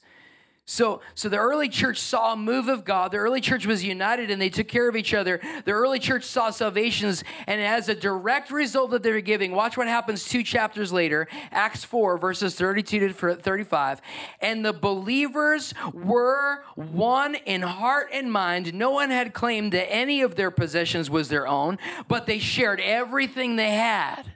So, 0.70 1.02
so 1.16 1.30
the 1.30 1.38
early 1.38 1.68
church 1.68 2.00
saw 2.00 2.34
a 2.34 2.38
move 2.38 2.68
of 2.68 2.86
God. 2.86 3.12
The 3.12 3.18
early 3.18 3.42
church 3.42 3.66
was 3.66 3.84
united 3.84 4.30
and 4.30 4.40
they 4.40 4.52
took 4.52 4.68
care 4.68 4.88
of 4.88 4.96
each 4.96 5.16
other. 5.16 5.42
The 5.66 5.72
early 5.72 5.98
church 5.98 6.26
saw 6.26 6.52
salvations, 6.52 7.24
and 7.48 7.60
as 7.60 7.90
a 7.90 7.96
direct 7.96 8.52
result 8.52 8.94
of 8.94 9.02
their 9.02 9.20
giving, 9.20 9.52
watch 9.52 9.78
what 9.78 9.88
happens 9.88 10.26
two 10.26 10.44
chapters 10.44 10.94
later, 10.94 11.28
Acts 11.50 11.84
4, 11.86 12.20
verses 12.20 12.54
32 12.54 13.14
to 13.14 13.36
35. 13.36 14.00
And 14.42 14.64
the 14.64 14.72
believers 14.72 15.74
were 15.92 16.64
one 16.76 17.34
in 17.34 17.64
heart 17.64 18.10
and 18.14 18.32
mind. 18.32 18.72
No 18.76 18.92
one 18.92 19.10
had 19.10 19.34
claimed 19.34 19.72
that 19.72 19.92
any 19.92 20.22
of 20.22 20.36
their 20.36 20.52
possessions 20.52 21.10
was 21.10 21.30
their 21.30 21.48
own, 21.48 21.80
but 22.08 22.28
they 22.28 22.38
shared 22.38 22.80
everything 22.80 23.56
they 23.56 23.72
had. 23.72 24.34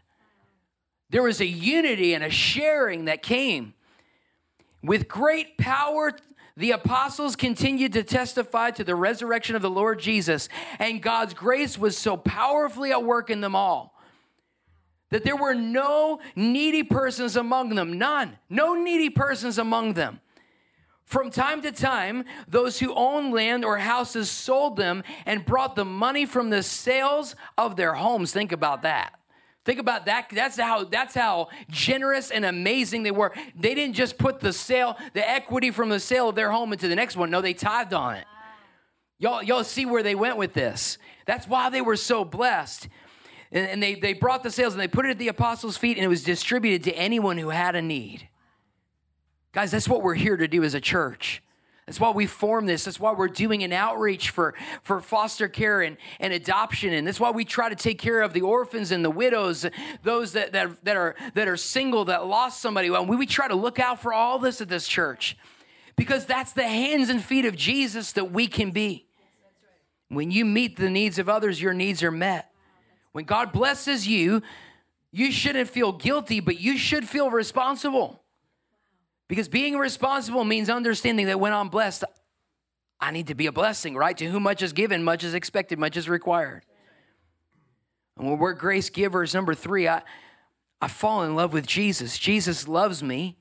There 1.11 1.21
was 1.21 1.39
a 1.41 1.45
unity 1.45 2.15
and 2.15 2.23
a 2.23 2.31
sharing 2.31 3.05
that 3.05 3.21
came. 3.21 3.75
With 4.83 5.07
great 5.07 5.57
power, 5.57 6.11
the 6.57 6.71
apostles 6.71 7.35
continued 7.35 7.93
to 7.93 8.03
testify 8.03 8.71
to 8.71 8.83
the 8.83 8.95
resurrection 8.95 9.55
of 9.55 9.61
the 9.61 9.69
Lord 9.69 9.99
Jesus, 9.99 10.49
and 10.77 11.01
God's 11.01 11.33
grace 11.33 11.77
was 11.77 11.97
so 11.97 12.17
powerfully 12.17 12.91
at 12.91 13.03
work 13.03 13.29
in 13.29 13.41
them 13.41 13.55
all 13.55 13.93
that 15.09 15.23
there 15.23 15.35
were 15.35 15.53
no 15.53 16.19
needy 16.35 16.83
persons 16.83 17.35
among 17.35 17.75
them. 17.75 17.97
None. 17.99 18.37
No 18.49 18.73
needy 18.73 19.09
persons 19.11 19.57
among 19.57 19.93
them. 19.93 20.19
From 21.05 21.29
time 21.29 21.61
to 21.61 21.71
time, 21.71 22.25
those 22.47 22.79
who 22.79 22.93
owned 22.95 23.33
land 23.33 23.63
or 23.63 23.77
houses 23.77 24.31
sold 24.31 24.75
them 24.75 25.03
and 25.27 25.45
brought 25.45 25.75
the 25.75 25.85
money 25.85 26.25
from 26.25 26.49
the 26.49 26.63
sales 26.63 27.35
of 27.57 27.75
their 27.75 27.93
homes. 27.93 28.33
Think 28.33 28.51
about 28.51 28.81
that. 28.81 29.13
Think 29.65 29.79
about 29.79 30.07
that. 30.07 30.27
That's 30.29 30.59
how 30.59 30.83
that's 30.83 31.15
how 31.15 31.47
generous 31.69 32.31
and 32.31 32.43
amazing 32.43 33.03
they 33.03 33.11
were. 33.11 33.31
They 33.57 33.73
didn't 33.73 33.95
just 33.95 34.17
put 34.17 34.41
the 34.41 34.51
sale, 34.51 34.97
the 35.13 35.27
equity 35.27 35.71
from 35.71 35.89
the 35.89 36.01
sale 36.01 36.29
of 36.29 36.35
their 36.35 36.51
home 36.51 36.73
into 36.73 36.89
the 36.89 36.95
next 36.95 37.15
one. 37.15 37.31
No, 37.31 37.39
they 37.41 37.53
tithed 37.53 37.93
on 37.93 38.15
it. 38.15 38.25
Y'all, 39.19 39.41
y'all 39.41 39.63
see 39.63 39.85
where 39.85 40.03
they 40.03 40.15
went 40.15 40.35
with 40.35 40.53
this. 40.53 40.97
That's 41.25 41.47
why 41.47 41.69
they 41.69 41.79
were 41.79 41.95
so 41.95 42.25
blessed. 42.25 42.89
And, 43.53 43.65
and 43.67 43.81
they, 43.81 43.95
they 43.95 44.11
brought 44.11 44.43
the 44.43 44.51
sales 44.51 44.73
and 44.73 44.81
they 44.81 44.87
put 44.87 45.05
it 45.05 45.11
at 45.11 45.17
the 45.17 45.29
apostles' 45.29 45.77
feet, 45.77 45.95
and 45.95 46.03
it 46.03 46.09
was 46.09 46.23
distributed 46.23 46.83
to 46.83 46.97
anyone 46.97 47.37
who 47.37 47.49
had 47.49 47.75
a 47.75 47.81
need. 47.81 48.27
Guys, 49.53 49.71
that's 49.71 49.87
what 49.87 50.01
we're 50.01 50.15
here 50.15 50.35
to 50.35 50.47
do 50.47 50.63
as 50.63 50.73
a 50.73 50.81
church. 50.81 51.41
That's 51.85 51.99
why 51.99 52.11
we 52.11 52.25
form 52.25 52.65
this. 52.65 52.85
That's 52.85 52.99
why 52.99 53.11
we're 53.11 53.27
doing 53.27 53.63
an 53.63 53.73
outreach 53.73 54.29
for, 54.29 54.53
for 54.83 55.01
foster 55.01 55.49
care 55.49 55.81
and, 55.81 55.97
and 56.19 56.31
adoption. 56.31 56.93
And 56.93 57.05
that's 57.05 57.19
why 57.19 57.31
we 57.31 57.43
try 57.43 57.67
to 57.67 57.75
take 57.75 57.99
care 57.99 58.21
of 58.21 58.31
the 58.31 58.41
orphans 58.41 58.91
and 58.91 59.03
the 59.03 59.09
widows, 59.09 59.65
those 60.01 60.31
that, 60.33 60.53
that, 60.53 60.83
that, 60.85 60.95
are, 60.95 61.15
that 61.33 61.47
are 61.47 61.57
single, 61.57 62.05
that 62.05 62.25
lost 62.25 62.61
somebody. 62.61 62.89
Well, 62.89 63.05
we, 63.05 63.17
we 63.17 63.25
try 63.25 63.49
to 63.49 63.55
look 63.55 63.79
out 63.79 64.01
for 64.01 64.13
all 64.13 64.39
this 64.39 64.61
at 64.61 64.69
this 64.69 64.87
church 64.87 65.37
because 65.97 66.25
that's 66.25 66.53
the 66.53 66.67
hands 66.67 67.09
and 67.09 67.21
feet 67.21 67.45
of 67.45 67.55
Jesus 67.55 68.13
that 68.13 68.31
we 68.31 68.47
can 68.47 68.71
be. 68.71 69.05
When 70.07 70.31
you 70.31 70.45
meet 70.45 70.77
the 70.77 70.89
needs 70.89 71.19
of 71.19 71.27
others, 71.27 71.61
your 71.61 71.73
needs 71.73 72.01
are 72.01 72.11
met. 72.11 72.51
When 73.11 73.25
God 73.25 73.51
blesses 73.51 74.07
you, 74.07 74.41
you 75.11 75.31
shouldn't 75.31 75.69
feel 75.69 75.91
guilty, 75.91 76.39
but 76.39 76.59
you 76.59 76.77
should 76.77 77.07
feel 77.07 77.29
responsible. 77.29 78.22
Because 79.27 79.47
being 79.47 79.77
responsible 79.77 80.43
means 80.43 80.69
understanding 80.69 81.27
that 81.27 81.39
when 81.39 81.53
I'm 81.53 81.69
blessed, 81.69 82.03
I 82.99 83.11
need 83.11 83.27
to 83.27 83.35
be 83.35 83.47
a 83.47 83.51
blessing, 83.51 83.95
right? 83.95 84.17
To 84.17 84.25
whom 84.25 84.43
much 84.43 84.61
is 84.61 84.73
given, 84.73 85.03
much 85.03 85.23
is 85.23 85.33
expected, 85.33 85.79
much 85.79 85.97
is 85.97 86.07
required. 86.07 86.63
And 88.17 88.27
when 88.27 88.37
we're 88.37 88.53
grace 88.53 88.89
givers, 88.89 89.33
number 89.33 89.53
three, 89.53 89.87
I, 89.87 90.03
I 90.81 90.87
fall 90.87 91.23
in 91.23 91.35
love 91.35 91.53
with 91.53 91.65
Jesus. 91.65 92.17
Jesus 92.17 92.67
loves 92.67 93.01
me, 93.01 93.37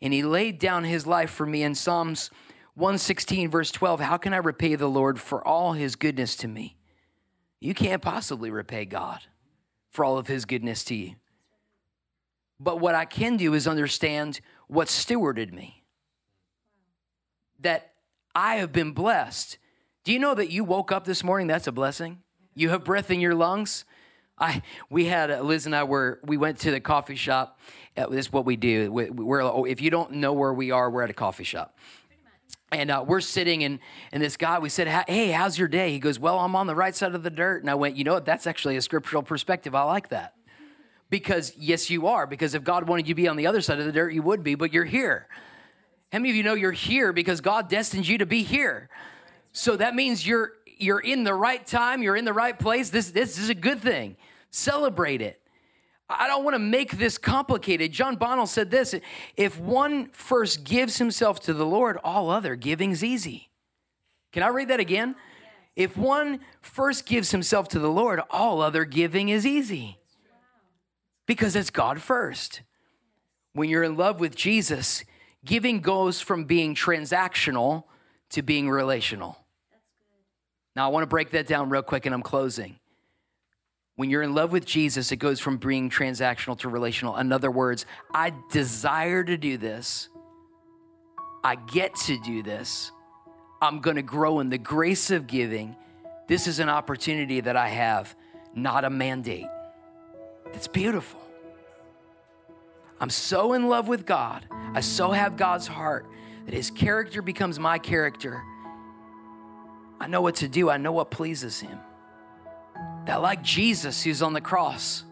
and 0.00 0.12
he 0.12 0.22
laid 0.22 0.58
down 0.58 0.84
his 0.84 1.06
life 1.06 1.30
for 1.30 1.46
me 1.46 1.62
in 1.62 1.74
Psalms 1.74 2.30
116, 2.74 3.50
verse 3.50 3.70
12. 3.70 4.00
How 4.00 4.16
can 4.16 4.32
I 4.32 4.38
repay 4.38 4.74
the 4.74 4.88
Lord 4.88 5.20
for 5.20 5.46
all 5.46 5.74
his 5.74 5.96
goodness 5.96 6.36
to 6.36 6.48
me? 6.48 6.76
You 7.60 7.74
can't 7.74 8.02
possibly 8.02 8.50
repay 8.50 8.84
God 8.84 9.20
for 9.90 10.04
all 10.04 10.18
of 10.18 10.26
his 10.26 10.44
goodness 10.44 10.84
to 10.84 10.94
you. 10.94 11.14
But 12.58 12.80
what 12.80 12.94
I 12.94 13.04
can 13.04 13.36
do 13.36 13.54
is 13.54 13.68
understand 13.68 14.40
what 14.68 14.88
stewarded 14.88 15.52
me. 15.52 15.84
That 17.60 17.92
I 18.34 18.56
have 18.56 18.72
been 18.72 18.92
blessed. 18.92 19.58
Do 20.04 20.12
you 20.12 20.18
know 20.18 20.34
that 20.34 20.50
you 20.50 20.64
woke 20.64 20.92
up 20.92 21.04
this 21.04 21.24
morning? 21.24 21.46
That's 21.46 21.66
a 21.66 21.72
blessing. 21.72 22.22
You 22.54 22.70
have 22.70 22.84
breath 22.84 23.10
in 23.10 23.20
your 23.20 23.34
lungs. 23.34 23.84
I 24.38 24.62
we 24.90 25.06
had 25.06 25.30
uh, 25.30 25.40
Liz 25.40 25.66
and 25.66 25.74
I 25.74 25.84
were 25.84 26.20
we 26.24 26.36
went 26.36 26.58
to 26.60 26.70
the 26.70 26.80
coffee 26.80 27.14
shop. 27.14 27.58
Uh, 27.96 28.06
this 28.08 28.26
is 28.26 28.32
what 28.32 28.44
we 28.44 28.56
do. 28.56 28.90
We, 28.90 29.10
we're 29.10 29.42
oh, 29.42 29.64
if 29.64 29.80
you 29.80 29.90
don't 29.90 30.12
know 30.12 30.32
where 30.32 30.52
we 30.52 30.72
are, 30.72 30.90
we're 30.90 31.02
at 31.02 31.10
a 31.10 31.14
coffee 31.14 31.44
shop. 31.44 31.78
And 32.72 32.90
uh, 32.90 33.04
we're 33.06 33.20
sitting, 33.20 33.62
and, 33.62 33.78
and 34.10 34.20
this 34.20 34.36
guy, 34.36 34.58
we 34.58 34.68
said, 34.68 34.88
Hey, 35.06 35.30
how's 35.30 35.56
your 35.56 35.68
day? 35.68 35.92
He 35.92 36.00
goes, 36.00 36.18
Well, 36.18 36.40
I'm 36.40 36.56
on 36.56 36.66
the 36.66 36.74
right 36.74 36.94
side 36.94 37.14
of 37.14 37.22
the 37.22 37.30
dirt. 37.30 37.62
And 37.62 37.70
I 37.70 37.74
went, 37.76 37.96
You 37.96 38.02
know 38.02 38.14
what? 38.14 38.24
That's 38.24 38.48
actually 38.48 38.76
a 38.76 38.82
scriptural 38.82 39.22
perspective. 39.22 39.74
I 39.74 39.84
like 39.84 40.08
that. 40.08 40.34
Because, 41.14 41.52
yes, 41.56 41.90
you 41.90 42.08
are. 42.08 42.26
Because 42.26 42.56
if 42.56 42.64
God 42.64 42.88
wanted 42.88 43.06
you 43.06 43.14
to 43.14 43.22
be 43.22 43.28
on 43.28 43.36
the 43.36 43.46
other 43.46 43.60
side 43.60 43.78
of 43.78 43.86
the 43.86 43.92
dirt, 43.92 44.12
you 44.12 44.20
would 44.22 44.42
be, 44.42 44.56
but 44.56 44.72
you're 44.72 44.84
here. 44.84 45.28
How 46.10 46.18
many 46.18 46.30
of 46.30 46.34
you 46.34 46.42
know 46.42 46.54
you're 46.54 46.72
here 46.72 47.12
because 47.12 47.40
God 47.40 47.68
destined 47.68 48.08
you 48.08 48.18
to 48.18 48.26
be 48.26 48.42
here? 48.42 48.88
So 49.52 49.76
that 49.76 49.94
means 49.94 50.26
you're 50.26 50.54
you're 50.76 50.98
in 50.98 51.22
the 51.22 51.32
right 51.32 51.64
time, 51.64 52.02
you're 52.02 52.16
in 52.16 52.24
the 52.24 52.32
right 52.32 52.58
place. 52.58 52.90
This 52.90 53.12
this 53.12 53.38
is 53.38 53.48
a 53.48 53.54
good 53.54 53.78
thing. 53.78 54.16
Celebrate 54.50 55.22
it. 55.22 55.40
I 56.08 56.26
don't 56.26 56.42
want 56.42 56.56
to 56.56 56.58
make 56.58 56.98
this 56.98 57.16
complicated. 57.16 57.92
John 57.92 58.16
Bonnell 58.16 58.48
said 58.48 58.72
this 58.72 58.96
if 59.36 59.60
one 59.60 60.08
first 60.10 60.64
gives 60.64 60.98
himself 60.98 61.38
to 61.42 61.54
the 61.54 61.64
Lord, 61.64 61.96
all 62.02 62.28
other 62.28 62.56
giving's 62.56 63.04
easy. 63.04 63.50
Can 64.32 64.42
I 64.42 64.48
read 64.48 64.66
that 64.66 64.80
again? 64.80 65.14
If 65.76 65.96
one 65.96 66.40
first 66.60 67.06
gives 67.06 67.30
himself 67.30 67.68
to 67.68 67.78
the 67.78 67.88
Lord, 67.88 68.20
all 68.30 68.60
other 68.60 68.84
giving 68.84 69.28
is 69.28 69.46
easy 69.46 70.00
because 71.26 71.56
it's 71.56 71.70
God 71.70 72.00
first. 72.00 72.62
When 73.52 73.68
you're 73.68 73.82
in 73.82 73.96
love 73.96 74.20
with 74.20 74.34
Jesus, 74.34 75.04
giving 75.44 75.80
goes 75.80 76.20
from 76.20 76.44
being 76.44 76.74
transactional 76.74 77.84
to 78.30 78.42
being 78.42 78.68
relational. 78.68 79.38
Now, 80.74 80.86
I 80.86 80.92
want 80.92 81.04
to 81.04 81.08
break 81.08 81.30
that 81.30 81.46
down 81.46 81.70
real 81.70 81.82
quick 81.82 82.04
and 82.06 82.14
I'm 82.14 82.22
closing. 82.22 82.78
When 83.96 84.10
you're 84.10 84.22
in 84.22 84.34
love 84.34 84.50
with 84.50 84.66
Jesus, 84.66 85.12
it 85.12 85.16
goes 85.16 85.38
from 85.38 85.58
being 85.58 85.88
transactional 85.88 86.58
to 86.58 86.68
relational. 86.68 87.16
In 87.16 87.30
other 87.30 87.50
words, 87.50 87.86
I 88.12 88.32
desire 88.50 89.22
to 89.22 89.36
do 89.36 89.56
this. 89.56 90.08
I 91.44 91.54
get 91.54 91.94
to 92.06 92.18
do 92.24 92.42
this. 92.42 92.90
I'm 93.62 93.80
going 93.80 93.96
to 93.96 94.02
grow 94.02 94.40
in 94.40 94.50
the 94.50 94.58
grace 94.58 95.12
of 95.12 95.28
giving. 95.28 95.76
This 96.26 96.48
is 96.48 96.58
an 96.58 96.68
opportunity 96.68 97.40
that 97.40 97.56
I 97.56 97.68
have, 97.68 98.16
not 98.54 98.84
a 98.84 98.90
mandate. 98.90 99.46
It's 100.54 100.68
beautiful. 100.68 101.20
I'm 103.00 103.10
so 103.10 103.52
in 103.52 103.68
love 103.68 103.88
with 103.88 104.06
God. 104.06 104.46
I 104.72 104.80
so 104.80 105.10
have 105.10 105.36
God's 105.36 105.66
heart 105.66 106.06
that 106.46 106.54
his 106.54 106.70
character 106.70 107.22
becomes 107.22 107.58
my 107.58 107.78
character. 107.78 108.42
I 110.00 110.06
know 110.06 110.20
what 110.20 110.36
to 110.36 110.48
do, 110.48 110.70
I 110.70 110.76
know 110.76 110.92
what 110.92 111.10
pleases 111.10 111.60
him. 111.60 111.78
That, 113.06 113.20
like 113.20 113.42
Jesus 113.42 114.02
who's 114.02 114.22
on 114.22 114.32
the 114.32 114.40
cross, 114.40 115.04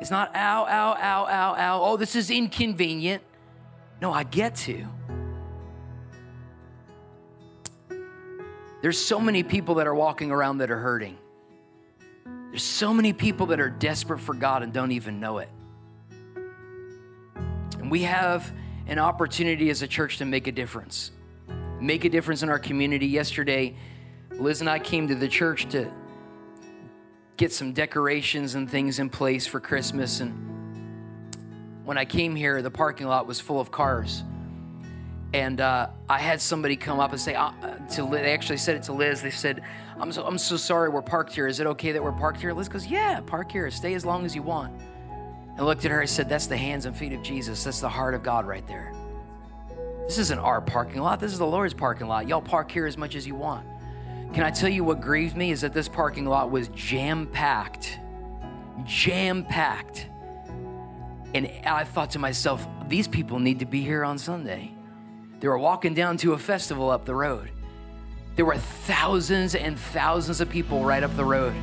it's 0.00 0.10
not 0.10 0.34
ow, 0.34 0.64
ow, 0.64 0.96
ow, 0.98 1.26
ow, 1.26 1.54
ow. 1.56 1.82
Oh, 1.82 1.96
this 1.96 2.16
is 2.16 2.30
inconvenient. 2.30 3.22
No, 4.00 4.12
I 4.12 4.24
get 4.24 4.56
to. 4.56 4.86
There's 8.80 8.98
so 8.98 9.20
many 9.20 9.42
people 9.42 9.74
that 9.74 9.86
are 9.86 9.94
walking 9.94 10.30
around 10.30 10.58
that 10.58 10.70
are 10.70 10.78
hurting. 10.78 11.18
There's 12.50 12.64
so 12.64 12.92
many 12.92 13.12
people 13.12 13.46
that 13.46 13.60
are 13.60 13.70
desperate 13.70 14.18
for 14.18 14.34
God 14.34 14.62
and 14.62 14.72
don't 14.72 14.90
even 14.92 15.20
know 15.20 15.38
it. 15.38 15.48
And 17.78 17.90
we 17.90 18.02
have 18.02 18.52
an 18.88 18.98
opportunity 18.98 19.70
as 19.70 19.82
a 19.82 19.86
church 19.86 20.18
to 20.18 20.24
make 20.24 20.48
a 20.48 20.52
difference. 20.52 21.12
Make 21.80 22.04
a 22.04 22.08
difference 22.08 22.42
in 22.42 22.48
our 22.48 22.58
community. 22.58 23.06
Yesterday, 23.06 23.76
Liz 24.32 24.60
and 24.60 24.68
I 24.68 24.80
came 24.80 25.06
to 25.08 25.14
the 25.14 25.28
church 25.28 25.68
to 25.70 25.90
get 27.36 27.52
some 27.52 27.72
decorations 27.72 28.56
and 28.56 28.68
things 28.68 28.98
in 28.98 29.10
place 29.10 29.46
for 29.46 29.60
Christmas. 29.60 30.20
And 30.20 30.34
when 31.84 31.98
I 31.98 32.04
came 32.04 32.34
here, 32.34 32.62
the 32.62 32.70
parking 32.70 33.06
lot 33.06 33.26
was 33.28 33.38
full 33.38 33.60
of 33.60 33.70
cars. 33.70 34.24
And 35.32 35.60
uh, 35.60 35.90
I 36.08 36.18
had 36.18 36.40
somebody 36.40 36.76
come 36.76 36.98
up 36.98 37.12
and 37.12 37.20
say, 37.20 37.34
uh, 37.34 37.52
to 37.92 38.04
Liz, 38.04 38.22
they 38.22 38.32
actually 38.32 38.56
said 38.56 38.76
it 38.76 38.82
to 38.84 38.92
Liz. 38.92 39.22
They 39.22 39.30
said, 39.30 39.62
I'm 39.98 40.10
so, 40.10 40.24
I'm 40.24 40.38
so 40.38 40.56
sorry 40.56 40.88
we're 40.88 41.02
parked 41.02 41.34
here. 41.34 41.46
Is 41.46 41.60
it 41.60 41.66
okay 41.68 41.92
that 41.92 42.02
we're 42.02 42.12
parked 42.12 42.40
here? 42.40 42.52
Liz 42.52 42.68
goes, 42.68 42.86
Yeah, 42.86 43.20
park 43.20 43.52
here. 43.52 43.70
Stay 43.70 43.94
as 43.94 44.04
long 44.04 44.24
as 44.24 44.34
you 44.34 44.42
want. 44.42 44.74
I 45.56 45.62
looked 45.62 45.84
at 45.84 45.90
her. 45.90 46.00
I 46.00 46.06
said, 46.06 46.28
That's 46.28 46.46
the 46.46 46.56
hands 46.56 46.86
and 46.86 46.96
feet 46.96 47.12
of 47.12 47.22
Jesus. 47.22 47.62
That's 47.62 47.80
the 47.80 47.88
heart 47.88 48.14
of 48.14 48.22
God 48.22 48.46
right 48.46 48.66
there. 48.66 48.92
This 50.06 50.18
isn't 50.18 50.38
our 50.40 50.60
parking 50.60 51.00
lot. 51.00 51.20
This 51.20 51.32
is 51.32 51.38
the 51.38 51.46
Lord's 51.46 51.74
parking 51.74 52.08
lot. 52.08 52.26
Y'all 52.26 52.42
park 52.42 52.72
here 52.72 52.86
as 52.86 52.96
much 52.96 53.14
as 53.14 53.26
you 53.26 53.36
want. 53.36 53.64
Can 54.32 54.42
I 54.42 54.50
tell 54.50 54.68
you 54.68 54.82
what 54.82 55.00
grieved 55.00 55.36
me 55.36 55.52
is 55.52 55.60
that 55.60 55.72
this 55.72 55.88
parking 55.88 56.24
lot 56.24 56.50
was 56.50 56.68
jam 56.68 57.28
packed. 57.28 58.00
Jam 58.84 59.44
packed. 59.44 60.08
And 61.34 61.48
I 61.64 61.84
thought 61.84 62.10
to 62.10 62.18
myself, 62.18 62.66
these 62.88 63.06
people 63.06 63.38
need 63.38 63.60
to 63.60 63.66
be 63.66 63.82
here 63.82 64.04
on 64.04 64.18
Sunday. 64.18 64.72
They 65.40 65.48
were 65.48 65.58
walking 65.58 65.94
down 65.94 66.18
to 66.18 66.34
a 66.34 66.38
festival 66.38 66.90
up 66.90 67.04
the 67.04 67.14
road. 67.14 67.50
There 68.36 68.44
were 68.44 68.56
thousands 68.56 69.54
and 69.54 69.78
thousands 69.78 70.40
of 70.40 70.48
people 70.48 70.84
right 70.84 71.02
up 71.02 71.14
the 71.16 71.24
road. 71.24 71.54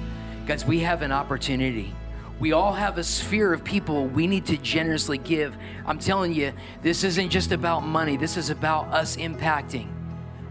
Guys, 0.46 0.66
we 0.66 0.80
have 0.80 1.02
an 1.02 1.12
opportunity. 1.12 1.94
We 2.40 2.52
all 2.52 2.74
have 2.74 2.98
a 2.98 3.04
sphere 3.04 3.54
of 3.54 3.64
people 3.64 4.08
we 4.08 4.28
need 4.28 4.46
to 4.48 4.58
generously 4.58 5.18
give. 5.18 5.56
I'm 5.86 5.98
telling 5.98 6.34
you, 6.34 6.54
this 6.82 7.04
isn't 7.04 7.30
just 7.30 7.52
about 7.52 7.82
money, 7.82 8.18
this 8.18 8.38
is 8.38 8.50
about 8.50 8.88
us 8.88 9.16
impacting 9.16 9.88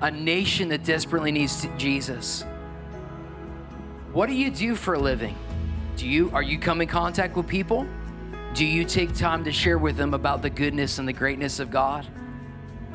a 0.01 0.11
nation 0.11 0.69
that 0.69 0.85
desperately 0.85 1.33
needs 1.33 1.67
Jesus. 1.79 2.45
What 4.13 4.27
do 4.27 4.35
you 4.35 4.51
do 4.51 4.75
for 4.75 4.95
a 4.95 4.99
living? 4.99 5.37
Do 5.97 6.07
you 6.07 6.31
are 6.33 6.43
you 6.43 6.59
come 6.59 6.81
in 6.81 6.89
contact 6.89 7.37
with 7.37 7.47
people? 7.47 7.87
Do 8.55 8.65
you 8.65 8.85
take 8.85 9.15
time 9.15 9.45
to 9.45 9.53
share 9.53 9.79
with 9.79 9.97
them 9.97 10.15
about 10.15 10.43
the 10.43 10.51
goodness 10.51 10.99
and 10.99 11.09
the 11.09 11.13
greatness 11.13 11.61
of 11.61 11.71
God? 11.71 12.07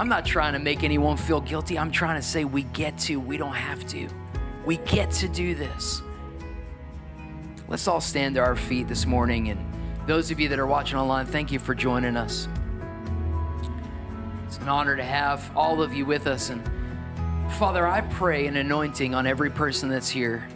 I'm 0.01 0.09
not 0.09 0.25
trying 0.25 0.53
to 0.53 0.59
make 0.59 0.83
anyone 0.83 1.15
feel 1.15 1.41
guilty. 1.41 1.77
I'm 1.77 1.91
trying 1.91 2.19
to 2.19 2.25
say 2.27 2.43
we 2.43 2.63
get 2.63 2.97
to, 3.01 3.19
we 3.19 3.37
don't 3.37 3.53
have 3.53 3.85
to. 3.89 4.09
We 4.65 4.77
get 4.77 5.11
to 5.11 5.29
do 5.29 5.53
this. 5.53 6.01
Let's 7.67 7.87
all 7.87 8.01
stand 8.01 8.33
to 8.33 8.41
our 8.41 8.55
feet 8.55 8.87
this 8.87 9.05
morning. 9.05 9.49
And 9.49 9.63
those 10.07 10.31
of 10.31 10.39
you 10.39 10.49
that 10.49 10.57
are 10.57 10.65
watching 10.65 10.97
online, 10.97 11.27
thank 11.27 11.51
you 11.51 11.59
for 11.59 11.75
joining 11.75 12.17
us. 12.17 12.47
It's 14.47 14.57
an 14.57 14.69
honor 14.69 14.95
to 14.95 15.03
have 15.03 15.51
all 15.55 15.83
of 15.83 15.93
you 15.93 16.07
with 16.07 16.25
us. 16.25 16.49
And 16.49 16.67
Father, 17.59 17.87
I 17.87 18.01
pray 18.01 18.47
an 18.47 18.57
anointing 18.57 19.13
on 19.13 19.27
every 19.27 19.51
person 19.51 19.87
that's 19.87 20.09
here. 20.09 20.47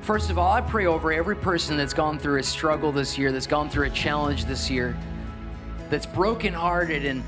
First 0.00 0.30
of 0.30 0.38
all, 0.38 0.50
I 0.50 0.62
pray 0.62 0.86
over 0.86 1.12
every 1.12 1.36
person 1.36 1.76
that's 1.76 1.92
gone 1.92 2.18
through 2.18 2.38
a 2.38 2.42
struggle 2.42 2.90
this 2.90 3.18
year, 3.18 3.32
that's 3.32 3.46
gone 3.46 3.68
through 3.68 3.88
a 3.88 3.90
challenge 3.90 4.46
this 4.46 4.70
year, 4.70 4.96
that's 5.90 6.06
brokenhearted 6.06 7.04
and 7.04 7.22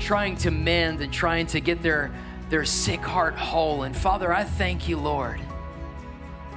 trying 0.00 0.36
to 0.38 0.50
mend 0.50 1.00
and 1.00 1.12
trying 1.12 1.46
to 1.46 1.60
get 1.60 1.82
their, 1.82 2.10
their 2.48 2.64
sick 2.64 3.00
heart 3.00 3.34
whole. 3.34 3.84
And 3.84 3.96
Father, 3.96 4.32
I 4.32 4.44
thank 4.44 4.88
you, 4.88 4.96
Lord, 4.96 5.40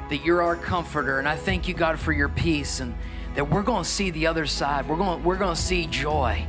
that 0.10 0.26
you're 0.26 0.42
our 0.42 0.56
comforter. 0.56 1.20
And 1.20 1.28
I 1.28 1.36
thank 1.36 1.68
you, 1.68 1.74
God, 1.74 2.00
for 2.00 2.12
your 2.12 2.30
peace 2.30 2.80
and 2.80 2.96
that 3.36 3.50
we're 3.50 3.64
going 3.64 3.84
to 3.84 3.90
see 3.90 4.10
the 4.10 4.28
other 4.28 4.46
side. 4.46 4.88
We're 4.88 4.98
going, 4.98 5.24
we're 5.24 5.38
going 5.38 5.56
to 5.56 5.62
see 5.62 5.86
joy. 5.88 6.46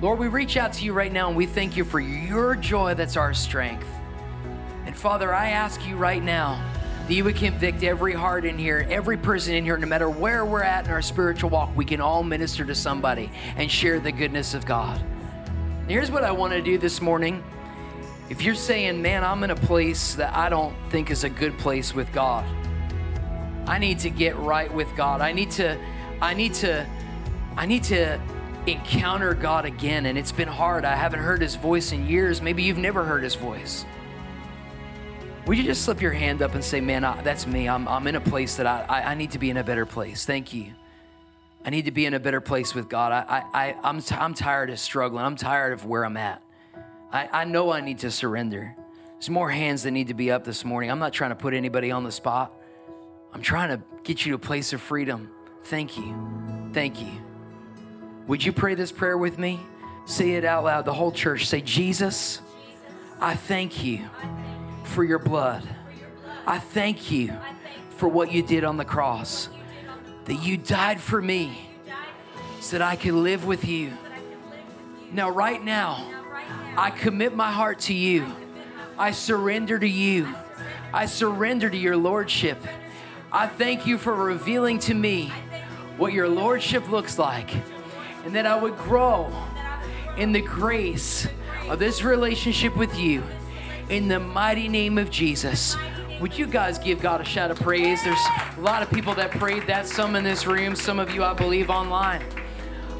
Lord, 0.00 0.18
we 0.18 0.28
reach 0.28 0.56
out 0.56 0.72
to 0.74 0.84
you 0.84 0.92
right 0.92 1.12
now 1.12 1.28
and 1.28 1.36
we 1.36 1.46
thank 1.46 1.76
you 1.76 1.84
for 1.84 2.00
your 2.00 2.54
joy 2.54 2.94
that's 2.94 3.16
our 3.16 3.34
strength. 3.34 3.86
And 4.86 4.96
Father, 4.96 5.34
I 5.34 5.50
ask 5.50 5.86
you 5.86 5.96
right 5.96 6.22
now 6.22 6.62
that 7.06 7.14
you 7.14 7.24
would 7.24 7.36
convict 7.36 7.82
every 7.82 8.12
heart 8.12 8.44
in 8.44 8.58
here, 8.58 8.86
every 8.90 9.16
person 9.16 9.54
in 9.54 9.64
here, 9.64 9.76
no 9.76 9.86
matter 9.86 10.08
where 10.08 10.44
we're 10.44 10.62
at 10.62 10.84
in 10.84 10.92
our 10.92 11.02
spiritual 11.02 11.50
walk, 11.50 11.74
we 11.74 11.84
can 11.84 12.00
all 12.00 12.22
minister 12.22 12.64
to 12.64 12.74
somebody 12.74 13.30
and 13.56 13.70
share 13.70 13.98
the 13.98 14.12
goodness 14.12 14.54
of 14.54 14.64
God. 14.64 15.02
Here's 15.88 16.10
what 16.10 16.22
I 16.22 16.32
want 16.32 16.52
to 16.52 16.60
do 16.60 16.76
this 16.76 17.00
morning. 17.00 17.42
If 18.28 18.42
you're 18.42 18.54
saying, 18.54 19.00
man, 19.00 19.24
I'm 19.24 19.42
in 19.42 19.48
a 19.48 19.56
place 19.56 20.16
that 20.16 20.36
I 20.36 20.50
don't 20.50 20.76
think 20.90 21.10
is 21.10 21.24
a 21.24 21.30
good 21.30 21.56
place 21.56 21.94
with 21.94 22.12
God, 22.12 22.44
I 23.66 23.78
need 23.78 23.98
to 24.00 24.10
get 24.10 24.36
right 24.36 24.72
with 24.72 24.94
God. 24.96 25.22
I 25.22 25.32
need 25.32 25.50
to, 25.52 25.78
I 26.20 26.34
need 26.34 26.52
to, 26.54 26.86
I 27.56 27.64
need 27.64 27.84
to 27.84 28.20
encounter 28.66 29.32
God 29.32 29.64
again. 29.64 30.04
And 30.04 30.18
it's 30.18 30.30
been 30.30 30.46
hard. 30.46 30.84
I 30.84 30.94
haven't 30.94 31.20
heard 31.20 31.40
his 31.40 31.54
voice 31.54 31.90
in 31.90 32.06
years. 32.06 32.42
Maybe 32.42 32.62
you've 32.62 32.76
never 32.76 33.02
heard 33.02 33.22
his 33.22 33.34
voice. 33.34 33.86
Would 35.46 35.56
you 35.56 35.64
just 35.64 35.86
slip 35.86 36.02
your 36.02 36.12
hand 36.12 36.42
up 36.42 36.54
and 36.54 36.62
say, 36.62 36.82
Man, 36.82 37.02
I, 37.02 37.22
that's 37.22 37.46
me. 37.46 37.66
I'm, 37.66 37.88
I'm 37.88 38.06
in 38.06 38.16
a 38.16 38.20
place 38.20 38.56
that 38.56 38.66
I, 38.66 38.84
I, 38.86 39.12
I, 39.12 39.14
need 39.14 39.30
to 39.30 39.38
be 39.38 39.48
in 39.48 39.56
a 39.56 39.64
better 39.64 39.86
place. 39.86 40.26
Thank 40.26 40.52
you. 40.52 40.74
I 41.64 41.70
need 41.70 41.86
to 41.86 41.90
be 41.90 42.06
in 42.06 42.14
a 42.14 42.20
better 42.20 42.40
place 42.40 42.74
with 42.74 42.88
God. 42.88 43.12
I, 43.12 43.44
I, 43.52 43.76
I'm, 43.82 44.00
t- 44.00 44.14
I'm 44.14 44.34
tired 44.34 44.70
of 44.70 44.78
struggling. 44.78 45.24
I'm 45.24 45.36
tired 45.36 45.72
of 45.72 45.84
where 45.84 46.04
I'm 46.04 46.16
at. 46.16 46.42
I, 47.12 47.28
I 47.32 47.44
know 47.44 47.72
I 47.72 47.80
need 47.80 47.98
to 48.00 48.10
surrender. 48.10 48.74
There's 49.12 49.30
more 49.30 49.50
hands 49.50 49.82
that 49.82 49.90
need 49.90 50.08
to 50.08 50.14
be 50.14 50.30
up 50.30 50.44
this 50.44 50.64
morning. 50.64 50.90
I'm 50.90 50.98
not 50.98 51.12
trying 51.12 51.30
to 51.30 51.36
put 51.36 51.54
anybody 51.54 51.90
on 51.90 52.04
the 52.04 52.12
spot. 52.12 52.52
I'm 53.32 53.42
trying 53.42 53.70
to 53.76 53.82
get 54.04 54.24
you 54.24 54.32
to 54.32 54.36
a 54.36 54.38
place 54.38 54.72
of 54.72 54.80
freedom. 54.80 55.30
Thank 55.64 55.98
you. 55.98 56.70
Thank 56.72 57.00
you. 57.00 57.10
Would 58.28 58.44
you 58.44 58.52
pray 58.52 58.74
this 58.74 58.92
prayer 58.92 59.18
with 59.18 59.38
me? 59.38 59.60
Say 60.04 60.32
it 60.32 60.44
out 60.44 60.64
loud. 60.64 60.84
The 60.84 60.94
whole 60.94 61.12
church 61.12 61.46
say, 61.46 61.60
Jesus, 61.60 62.40
I 63.20 63.34
thank 63.34 63.82
you 63.84 64.08
for 64.84 65.04
your 65.04 65.18
blood. 65.18 65.68
I 66.46 66.58
thank 66.58 67.10
you 67.10 67.36
for 67.96 68.08
what 68.08 68.32
you 68.32 68.42
did 68.42 68.64
on 68.64 68.76
the 68.76 68.84
cross, 68.84 69.48
that 70.28 70.42
you 70.42 70.58
died 70.58 71.00
for 71.00 71.20
me 71.22 71.58
so 72.60 72.78
that 72.78 72.86
I 72.86 72.96
could 72.96 73.14
live 73.14 73.46
with 73.46 73.64
you. 73.64 73.92
Now, 75.10 75.30
right 75.30 75.62
now, 75.62 76.06
I 76.76 76.90
commit 76.90 77.34
my 77.34 77.50
heart 77.50 77.80
to 77.80 77.94
you. 77.94 78.26
I 78.98 79.12
surrender 79.12 79.78
to 79.78 79.88
you. 79.88 80.28
I 80.92 81.06
surrender 81.06 81.70
to 81.70 81.76
your 81.76 81.96
lordship. 81.96 82.58
I 83.32 83.46
thank 83.46 83.86
you 83.86 83.96
for 83.96 84.14
revealing 84.14 84.78
to 84.80 84.94
me 84.94 85.32
what 85.96 86.12
your 86.12 86.28
lordship 86.28 86.90
looks 86.90 87.18
like 87.18 87.54
and 88.26 88.34
that 88.34 88.44
I 88.44 88.60
would 88.60 88.76
grow 88.76 89.32
in 90.18 90.32
the 90.32 90.42
grace 90.42 91.26
of 91.70 91.78
this 91.78 92.02
relationship 92.02 92.76
with 92.76 92.98
you 92.98 93.22
in 93.88 94.08
the 94.08 94.20
mighty 94.20 94.68
name 94.68 94.98
of 94.98 95.10
Jesus. 95.10 95.74
Would 96.20 96.36
you 96.36 96.48
guys 96.48 96.80
give 96.80 97.00
God 97.00 97.20
a 97.20 97.24
shout 97.24 97.52
of 97.52 97.60
praise? 97.60 98.02
There's 98.02 98.18
a 98.56 98.60
lot 98.60 98.82
of 98.82 98.90
people 98.90 99.14
that 99.14 99.30
prayed 99.30 99.68
that, 99.68 99.86
some 99.86 100.16
in 100.16 100.24
this 100.24 100.48
room, 100.48 100.74
some 100.74 100.98
of 100.98 101.14
you, 101.14 101.22
I 101.22 101.32
believe, 101.32 101.70
online. 101.70 102.24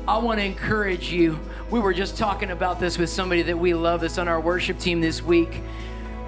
I 0.07 0.19
want 0.19 0.39
to 0.39 0.45
encourage 0.45 1.11
you. 1.11 1.37
We 1.69 1.81
were 1.81 1.93
just 1.93 2.17
talking 2.17 2.53
about 2.53 2.79
this 2.79 2.97
with 2.97 3.11
somebody 3.11 3.43
that 3.43 3.59
we 3.59 3.75
love 3.75 4.03
that's 4.03 4.19
on 4.19 4.29
our 4.29 4.41
worship 4.41 4.79
team 4.79 5.01
this 5.01 5.21
week. 5.21 5.63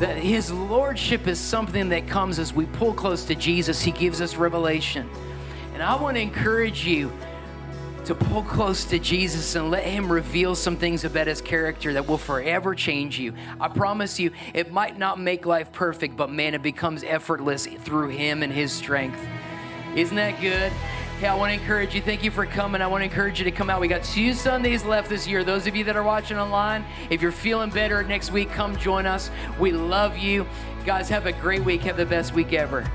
That 0.01 0.17
his 0.17 0.51
lordship 0.51 1.29
is 1.29 1.39
something 1.39 1.91
that 1.91 2.09
comes 2.09 2.41
as 2.41 2.53
we 2.53 2.67
pull 2.67 2.93
close 2.93 3.25
to 3.27 3.37
Jesus. 3.37 3.81
He 3.81 3.93
gives 3.93 4.21
us 4.21 4.35
revelation. 4.35 5.09
And 5.75 5.85
I 5.85 5.95
want 5.95 6.17
to 6.17 6.21
encourage 6.21 6.85
you 6.85 7.13
to 8.11 8.17
pull 8.17 8.43
close 8.43 8.85
to 8.87 8.99
Jesus 8.99 9.55
and 9.55 9.71
let 9.71 9.85
Him 9.85 10.11
reveal 10.11 10.57
some 10.57 10.77
things 10.77 11.05
about 11.05 11.29
His 11.29 11.41
character 11.41 11.93
that 11.93 12.09
will 12.09 12.19
forever 12.19 12.75
change 12.75 13.21
you. 13.21 13.35
I 13.61 13.69
promise 13.69 14.19
you, 14.19 14.33
it 14.53 14.73
might 14.73 14.99
not 14.99 15.21
make 15.21 15.47
life 15.47 15.71
perfect, 15.71 16.17
but 16.17 16.29
man, 16.29 16.55
it 16.55 16.61
becomes 16.61 17.05
effortless 17.05 17.67
through 17.67 18.09
Him 18.09 18.43
and 18.43 18.53
His 18.53 18.73
strength. 18.73 19.25
Isn't 19.95 20.17
that 20.17 20.41
good? 20.41 20.73
Hey, 21.21 21.29
I 21.29 21.37
want 21.37 21.55
to 21.55 21.61
encourage 21.61 21.95
you. 21.95 22.01
Thank 22.01 22.25
you 22.25 22.33
for 22.33 22.47
coming. 22.47 22.83
I 22.83 22.89
want 22.89 23.03
to 23.03 23.05
encourage 23.05 23.39
you 23.39 23.45
to 23.45 23.53
come 23.53 23.71
out. 23.71 23.81
We 23.81 23.87
got 23.87 24.03
two 24.03 24.35
Sundays 24.35 24.85
left 24.85 25.09
this 25.09 25.29
year. 25.29 25.45
Those 25.45 25.69
of 25.69 25.77
you 25.77 25.85
that 25.85 25.95
are 25.95 26.03
watching 26.03 26.37
online, 26.37 26.85
if 27.11 27.23
you're 27.23 27.31
feeling 27.31 27.71
better 27.71 28.03
next 28.03 28.33
week, 28.33 28.51
come 28.51 28.77
join 28.77 29.07
us. 29.07 29.31
We 29.61 29.71
love 29.71 30.17
you. 30.17 30.49
Guys, 30.85 31.09
have 31.11 31.27
a 31.27 31.33
great 31.33 31.63
week. 31.63 31.83
Have 31.83 31.97
the 31.97 32.07
best 32.07 32.35
week 32.35 32.53
ever. 32.55 32.91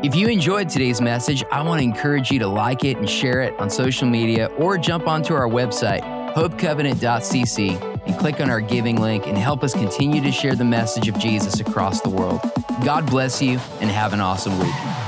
If 0.00 0.14
you 0.14 0.28
enjoyed 0.28 0.68
today's 0.68 1.00
message, 1.00 1.42
I 1.50 1.60
want 1.60 1.80
to 1.80 1.84
encourage 1.84 2.30
you 2.30 2.38
to 2.38 2.46
like 2.46 2.84
it 2.84 2.98
and 2.98 3.10
share 3.10 3.40
it 3.40 3.58
on 3.58 3.68
social 3.68 4.08
media 4.08 4.46
or 4.56 4.78
jump 4.78 5.08
onto 5.08 5.34
our 5.34 5.48
website, 5.48 6.02
hopecovenant.cc, 6.34 8.06
and 8.06 8.16
click 8.16 8.40
on 8.40 8.48
our 8.48 8.60
giving 8.60 9.00
link 9.00 9.26
and 9.26 9.36
help 9.36 9.64
us 9.64 9.72
continue 9.72 10.22
to 10.22 10.30
share 10.30 10.54
the 10.54 10.64
message 10.64 11.08
of 11.08 11.18
Jesus 11.18 11.58
across 11.58 12.00
the 12.00 12.10
world. 12.10 12.40
God 12.84 13.06
bless 13.06 13.42
you 13.42 13.58
and 13.80 13.90
have 13.90 14.12
an 14.12 14.20
awesome 14.20 14.56
week. 14.60 15.07